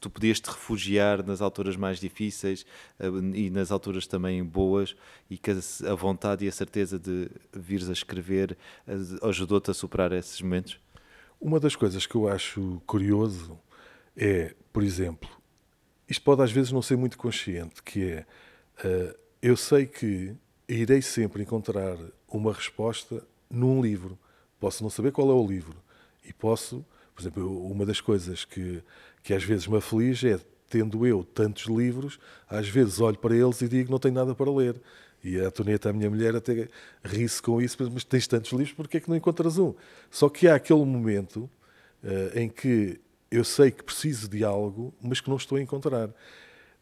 [0.00, 2.66] tu podias te refugiar nas alturas mais difíceis
[3.34, 4.96] e nas alturas também boas,
[5.28, 8.56] e que a, vontade e a certeza de vires a escrever
[9.22, 10.80] ajudou-te a superar esses momentos?
[11.40, 13.58] Uma das coisas que eu acho curioso
[14.16, 15.30] é, por exemplo,
[16.08, 18.26] isto pode às vezes não ser muito consciente, que é
[19.42, 20.34] eu sei que
[20.74, 21.96] irei sempre encontrar
[22.28, 24.18] uma resposta num livro.
[24.58, 25.76] Posso não saber qual é o livro
[26.24, 28.82] e posso, por exemplo, uma das coisas que,
[29.22, 33.60] que às vezes me aflige é, tendo eu tantos livros, às vezes olho para eles
[33.62, 34.80] e digo não tenho nada para ler.
[35.22, 36.68] E a Antonieta, a minha mulher, até
[37.04, 39.74] ri-se com isso, mas tens tantos livros, porque é que não encontras um?
[40.10, 41.50] Só que há aquele momento
[42.02, 42.98] uh, em que
[43.30, 46.10] eu sei que preciso de algo, mas que não estou a encontrar.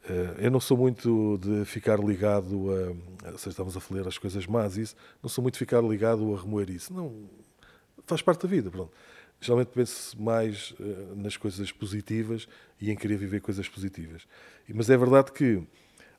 [0.08, 2.68] Eh, eu não sou muito de ficar ligado
[3.24, 3.38] a.
[3.38, 4.96] Se estamos a falar as coisas más, isso.
[5.22, 6.92] Não sou muito de ficar ligado a remoer isso.
[6.92, 7.28] Não.
[8.06, 8.92] Faz parte da vida, pronto.
[9.40, 12.48] Geralmente penso mais uh, nas coisas positivas
[12.80, 14.26] e em querer viver coisas positivas.
[14.68, 15.62] Mas é verdade que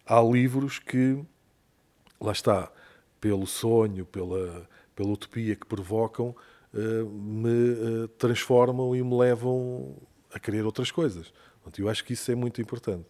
[0.06, 1.20] há livros que,
[2.22, 2.72] lá está,
[3.20, 6.36] pelo sonho, pela, pela utopia que provocam,
[6.74, 9.98] uh, me transformam e me levam
[10.32, 11.34] a querer outras coisas.
[11.78, 13.06] Eu acho que isso é muito importante.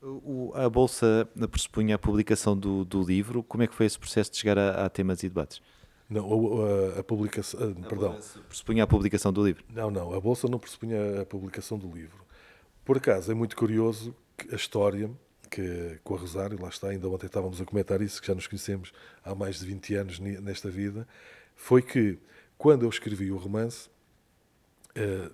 [0.00, 3.42] O, a Bolsa pressupunha a publicação do, do, livro.
[3.42, 5.60] Como é que foi esse processo de chegar a, a temas e debates?
[6.08, 6.24] Não,
[6.94, 7.60] a, a publicação.
[7.60, 8.18] A perdão.
[8.48, 9.64] Pressupunha a publicação do livro?
[9.74, 10.14] Não, não.
[10.14, 12.24] A Bolsa não pressupunha a publicação do livro.
[12.84, 14.14] Por acaso, é muito curioso
[14.50, 15.10] a história
[15.50, 18.46] que, com a Rosário, lá está, ainda ontem estávamos a comentar isso, que já nos
[18.46, 18.92] conhecemos
[19.24, 21.06] há mais de 20 anos nesta vida,
[21.56, 22.18] foi que
[22.56, 23.88] quando eu escrevi o romance,
[24.96, 25.30] uh,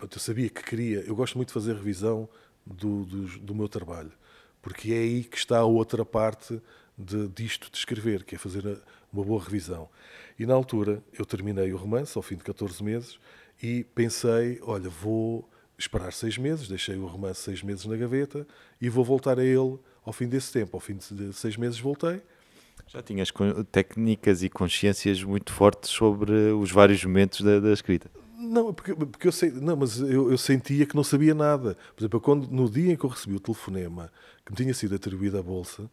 [0.00, 2.28] eu sabia que queria, eu gosto muito de fazer revisão
[2.66, 4.12] do, do, do, meu trabalho,
[4.62, 6.60] porque é aí que está a outra parte
[6.96, 8.78] de, disto de escrever, que é fazer
[9.12, 9.88] uma boa revisão.
[10.38, 13.18] E na altura eu terminei o romance, ao fim de 14 meses,
[13.62, 15.48] e pensei, olha, vou
[15.78, 18.46] esperar seis meses, deixei o romance seis meses na gaveta
[18.80, 20.76] e vou voltar a ele ao fim desse tempo.
[20.76, 22.20] Ao fim de seis meses voltei.
[22.86, 23.32] Já tinhas
[23.72, 28.10] técnicas e consciências muito fortes sobre os vários momentos da, da escrita.
[28.44, 31.76] Não, porque, porque eu sei, não, mas eu, eu, sentia que não sabia nada.
[31.96, 34.12] Por exemplo, quando, no dia em que eu recebi o telefonema
[34.44, 35.90] que me tinha sido atribuída a bolsa,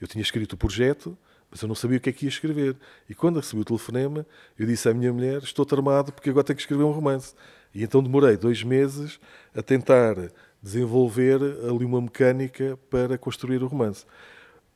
[0.00, 1.16] eu tinha escrito o projeto,
[1.50, 2.76] mas eu não sabia o que é que ia escrever.
[3.08, 4.26] E quando recebi o telefonema,
[4.58, 7.34] eu disse à minha mulher: Estou tramado porque agora tenho que escrever um romance.
[7.74, 9.18] E então demorei dois meses
[9.54, 10.16] a tentar
[10.62, 14.04] desenvolver ali uma mecânica para construir o romance.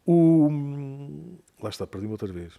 [0.06, 1.38] O...
[1.60, 2.54] Lá está, perdi-me outra vez.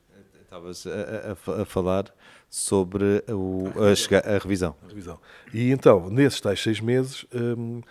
[0.50, 2.12] Estavas a, a, a, falar
[2.50, 4.76] sobre o, a, a, revisão.
[4.84, 5.20] a, revisão.
[5.54, 7.82] E então, nesses tais seis meses, hum,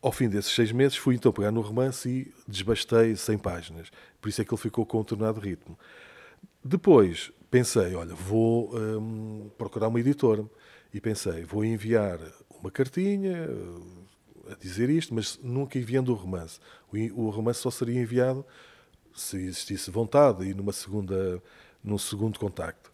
[0.00, 3.90] ao fim desses seis meses, fui então pegar no romance e desbastei 100 páginas.
[4.18, 5.78] Por isso é que ele ficou com um determinado ritmo.
[6.64, 10.46] Depois pensei, olha, vou hum, procurar uma editora
[10.94, 12.18] e pensei, vou enviar
[12.58, 16.60] uma cartinha eh, a dizer isto, mas nunca enviando o romance.
[16.90, 18.42] O, o romance só seria enviado
[19.14, 21.42] se existisse vontade e numa segunda,
[21.82, 22.90] num segundo contacto.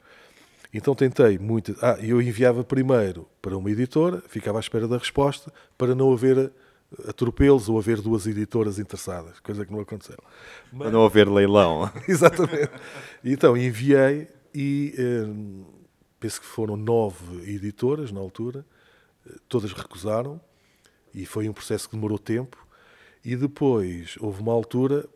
[0.72, 1.76] Então tentei muito.
[1.80, 6.52] Ah, eu enviava primeiro para uma editora, ficava à espera da resposta, para não haver
[7.08, 10.18] atropelos ou haver duas editoras interessadas, coisa que não aconteceu.
[10.72, 10.82] Mas...
[10.82, 11.90] Para não haver leilão.
[12.06, 12.70] Exatamente.
[13.24, 14.94] Então enviei e.
[14.96, 15.74] Eh,
[16.18, 18.64] penso que foram nove editoras na altura,
[19.48, 20.40] todas recusaram,
[21.14, 22.66] e foi um processo que demorou tempo.
[23.24, 25.06] E depois houve uma altura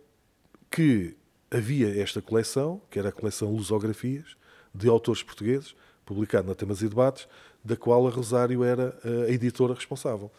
[0.70, 1.16] que
[1.51, 4.36] havia esta coleção, que era a coleção Lusografias,
[4.74, 5.74] de autores portugueses,
[6.05, 7.28] publicada na Temas e Debates,
[7.64, 10.30] da qual a Rosário era a editora responsável.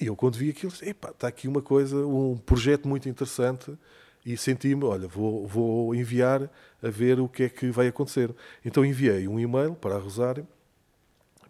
[0.00, 3.76] E eu, quando vi aquilo, disse, está aqui uma coisa, um projeto muito interessante,
[4.24, 6.50] e senti-me, olha, vou, vou enviar
[6.82, 8.34] a ver o que é que vai acontecer.
[8.64, 10.46] Então enviei um e-mail para a Rosário,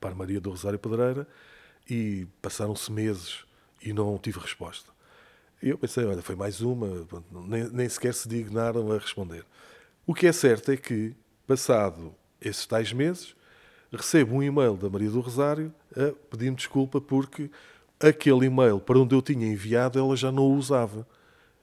[0.01, 1.27] para a Maria do Rosário Pedreira,
[1.91, 3.45] e passaram-se meses
[3.83, 4.91] e não tive resposta.
[5.63, 7.07] E eu pensei, olha, foi mais uma,
[7.47, 9.45] nem, nem sequer se dignaram a responder.
[10.07, 11.15] O que é certo é que,
[11.47, 13.35] passado esses tais meses,
[13.93, 17.51] recebo um e-mail da Maria do Rosário a pedir-me desculpa porque
[17.99, 21.07] aquele e-mail para onde eu tinha enviado ela já não o usava.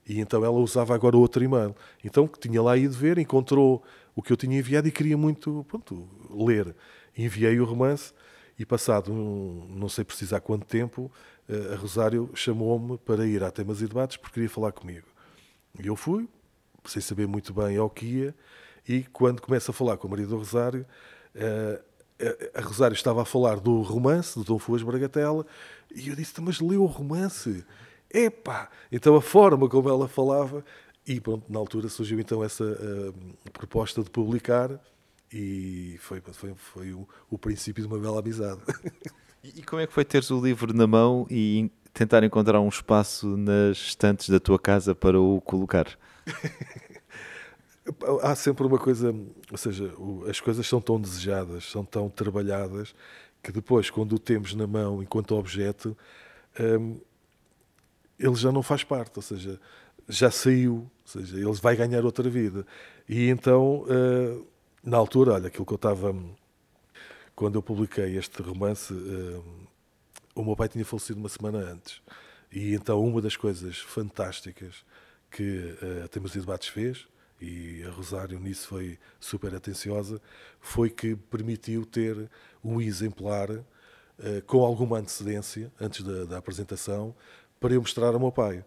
[0.07, 1.75] E então ela usava agora outro e-mail.
[2.03, 3.83] Então, tinha lá ido ver, encontrou
[4.15, 6.75] o que eu tinha enviado e queria muito pronto, ler.
[7.17, 8.13] Enviei o romance
[8.57, 11.11] e, passado um, não sei precisar quanto tempo,
[11.73, 15.07] a Rosário chamou-me para ir a temas e debates porque queria falar comigo.
[15.79, 16.27] E eu fui,
[16.85, 18.35] sem saber muito bem ao que ia,
[18.87, 20.85] e quando começo a falar com o marido do Rosário,
[21.33, 21.81] eh,
[22.53, 25.45] a Rosário estava a falar do romance, do Dom Fuas Bragatela,
[25.93, 27.65] e eu disse: Mas leu o romance?
[28.13, 28.69] epá!
[28.91, 30.63] Então a forma como ela falava,
[31.05, 34.79] e pronto, na altura surgiu então essa uh, proposta de publicar
[35.31, 38.61] e foi, foi, foi o, o, princípio de uma bela amizade.
[39.53, 43.37] E como é que foi teres o livro na mão e tentar encontrar um espaço
[43.37, 45.87] nas estantes da tua casa para o colocar?
[48.23, 49.13] Há sempre uma coisa,
[49.51, 49.93] ou seja,
[50.27, 52.95] as coisas são tão desejadas, são tão trabalhadas,
[53.43, 55.95] que depois, quando o temos na mão enquanto objeto,
[56.59, 56.99] hum,
[58.17, 59.59] ele já não faz parte, ou seja,
[60.09, 62.65] já saiu, ou seja, ele vai ganhar outra vida.
[63.07, 64.41] E então, eh,
[64.83, 66.15] na altura, olha, aquilo que eu estava.
[67.35, 69.41] Quando eu publiquei este romance, eh,
[70.33, 72.01] o meu pai tinha falecido uma semana antes.
[72.51, 74.85] E então, uma das coisas fantásticas
[75.29, 77.07] que eh, a Temos e Debates fez,
[77.41, 80.21] e a Rosário nisso foi super atenciosa,
[80.61, 82.29] foi que permitiu ter
[82.63, 83.49] um exemplar
[84.47, 87.13] com alguma antecedência, antes da, da apresentação,
[87.59, 88.63] para eu mostrar ao meu pai.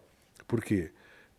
[0.47, 0.91] Porquê?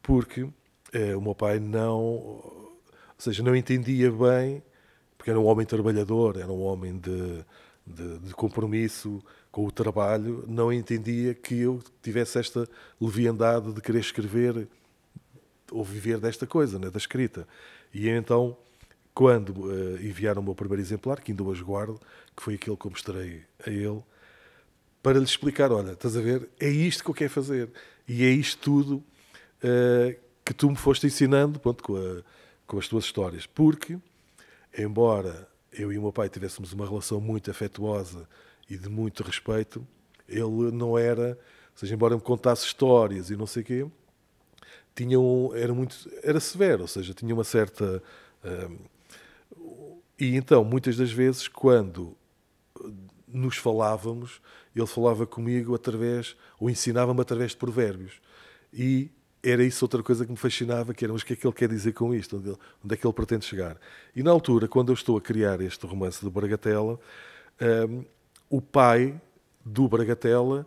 [0.03, 0.49] Porque
[0.93, 2.79] é, o meu pai não, ou
[3.19, 4.63] seja, não entendia bem,
[5.21, 7.45] porque era um homem trabalhador, era um homem de,
[7.87, 12.67] de, de compromisso com o trabalho, não entendia que eu tivesse esta
[12.99, 14.67] leviandade de querer escrever
[15.71, 17.47] ou viver desta coisa, né, da escrita.
[17.93, 18.57] E então,
[19.13, 22.01] quando uh, enviaram o meu primeiro exemplar, que ainda hoje guardo,
[22.35, 24.03] que foi aquele que eu mostrei a ele,
[25.03, 27.69] para lhe explicar: olha, estás a ver, é isto que eu quero fazer
[28.09, 29.05] e é isto tudo
[29.63, 32.23] uh, que tu me foste ensinando pronto, com, a,
[32.67, 33.45] com as tuas histórias.
[33.45, 33.99] Porque,
[34.77, 38.29] embora eu e o meu pai tivéssemos uma relação muito afetuosa
[38.69, 39.87] e de muito respeito,
[40.29, 41.31] ele não era,
[41.73, 43.87] ou seja, embora me contasse histórias e não sei o quê,
[44.95, 48.03] tinha um, era muito era severo, ou seja, tinha uma certa
[48.45, 48.79] hum,
[50.19, 52.17] e então muitas das vezes quando
[53.27, 54.41] nos falávamos,
[54.75, 58.21] ele falava comigo através ou ensinava-me através de provérbios.
[58.73, 59.11] E
[59.43, 61.55] era isso outra coisa que me fascinava, que era, mas o que é que ele
[61.55, 62.37] quer dizer com isto?
[62.37, 63.77] Onde, ele, onde é que ele pretende chegar?
[64.15, 67.01] E na altura, quando eu estou a criar este romance do Bragatela,
[67.89, 68.05] um,
[68.49, 69.21] o pai
[69.65, 70.67] do Bragatela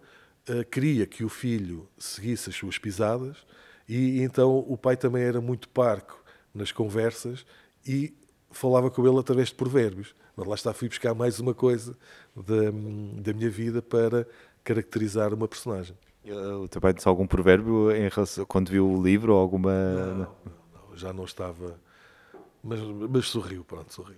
[0.49, 3.38] uh, queria que o filho seguisse as suas pisadas
[3.88, 7.45] e então o pai também era muito parco nas conversas
[7.86, 8.13] e
[8.49, 10.15] falava com ele através de provérbios.
[10.36, 11.95] Mas lá está, fui buscar mais uma coisa
[12.36, 12.71] da,
[13.21, 14.28] da minha vida para
[14.63, 15.95] caracterizar uma personagem.
[16.26, 19.71] O teu pai disse algum provérbio em relação, quando viu o livro ou alguma.
[19.74, 21.80] Não, não, não, já não estava.
[22.63, 24.17] Mas, mas sorriu, pronto, sorriu.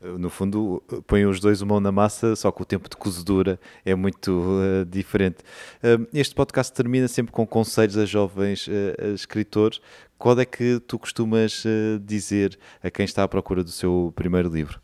[0.00, 3.94] No fundo, põem os dois mão na massa, só que o tempo de cozedura é
[3.94, 5.38] muito uh, diferente.
[5.82, 9.78] Uh, este podcast termina sempre com conselhos a jovens uh, escritores.
[10.18, 11.64] Qual é que tu costumas
[12.02, 14.78] dizer a quem está à procura do seu primeiro livro?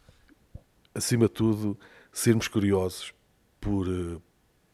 [0.95, 1.79] Acima de tudo,
[2.11, 3.13] sermos curiosos
[3.61, 3.87] por,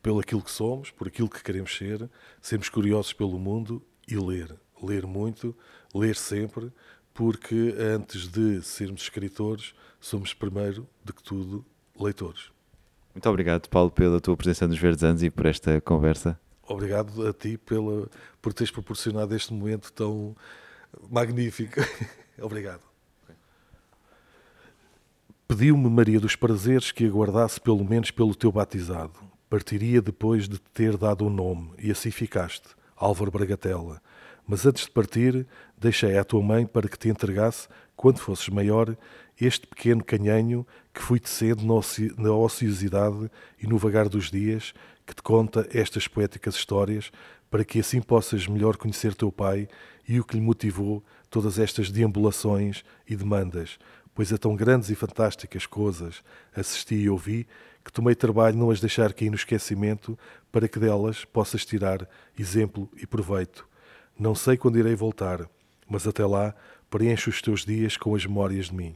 [0.02, 4.54] pelo aquilo que somos, por aquilo que queremos ser, sermos curiosos pelo mundo e ler.
[4.82, 5.56] Ler muito,
[5.94, 6.72] ler sempre,
[7.14, 11.64] porque antes de sermos escritores, somos primeiro de que tudo
[11.98, 12.50] leitores.
[13.14, 16.38] Muito obrigado, Paulo, pela tua presença nos Verdes Anos e por esta conversa.
[16.66, 18.08] Obrigado a ti pela,
[18.40, 20.34] por teres proporcionado este momento tão
[21.10, 21.80] magnífico.
[22.40, 22.82] obrigado.
[25.46, 29.31] Pediu-me Maria dos Prazeres que aguardasse pelo menos pelo teu batizado.
[29.52, 34.00] Partiria depois de te ter dado o um nome, e assim ficaste, Álvaro Bragatela.
[34.48, 35.46] Mas antes de partir,
[35.76, 38.96] deixei à tua mãe para que te entregasse, quando fosses maior,
[39.38, 41.66] este pequeno canhanho que fui tecendo
[42.16, 43.30] na ociosidade
[43.62, 44.72] e no vagar dos dias,
[45.06, 47.12] que te conta estas poéticas histórias,
[47.50, 49.68] para que assim possas melhor conhecer teu pai
[50.08, 53.78] e o que lhe motivou todas estas deambulações e demandas,
[54.14, 56.22] pois a tão grandes e fantásticas coisas
[56.56, 57.46] assisti e ouvi
[57.84, 60.18] que tomei trabalho não as deixar cair no esquecimento
[60.50, 62.08] para que delas possas tirar
[62.38, 63.66] exemplo e proveito.
[64.18, 65.48] Não sei quando irei voltar,
[65.88, 66.54] mas até lá
[66.90, 68.94] preencho os teus dias com as memórias de mim.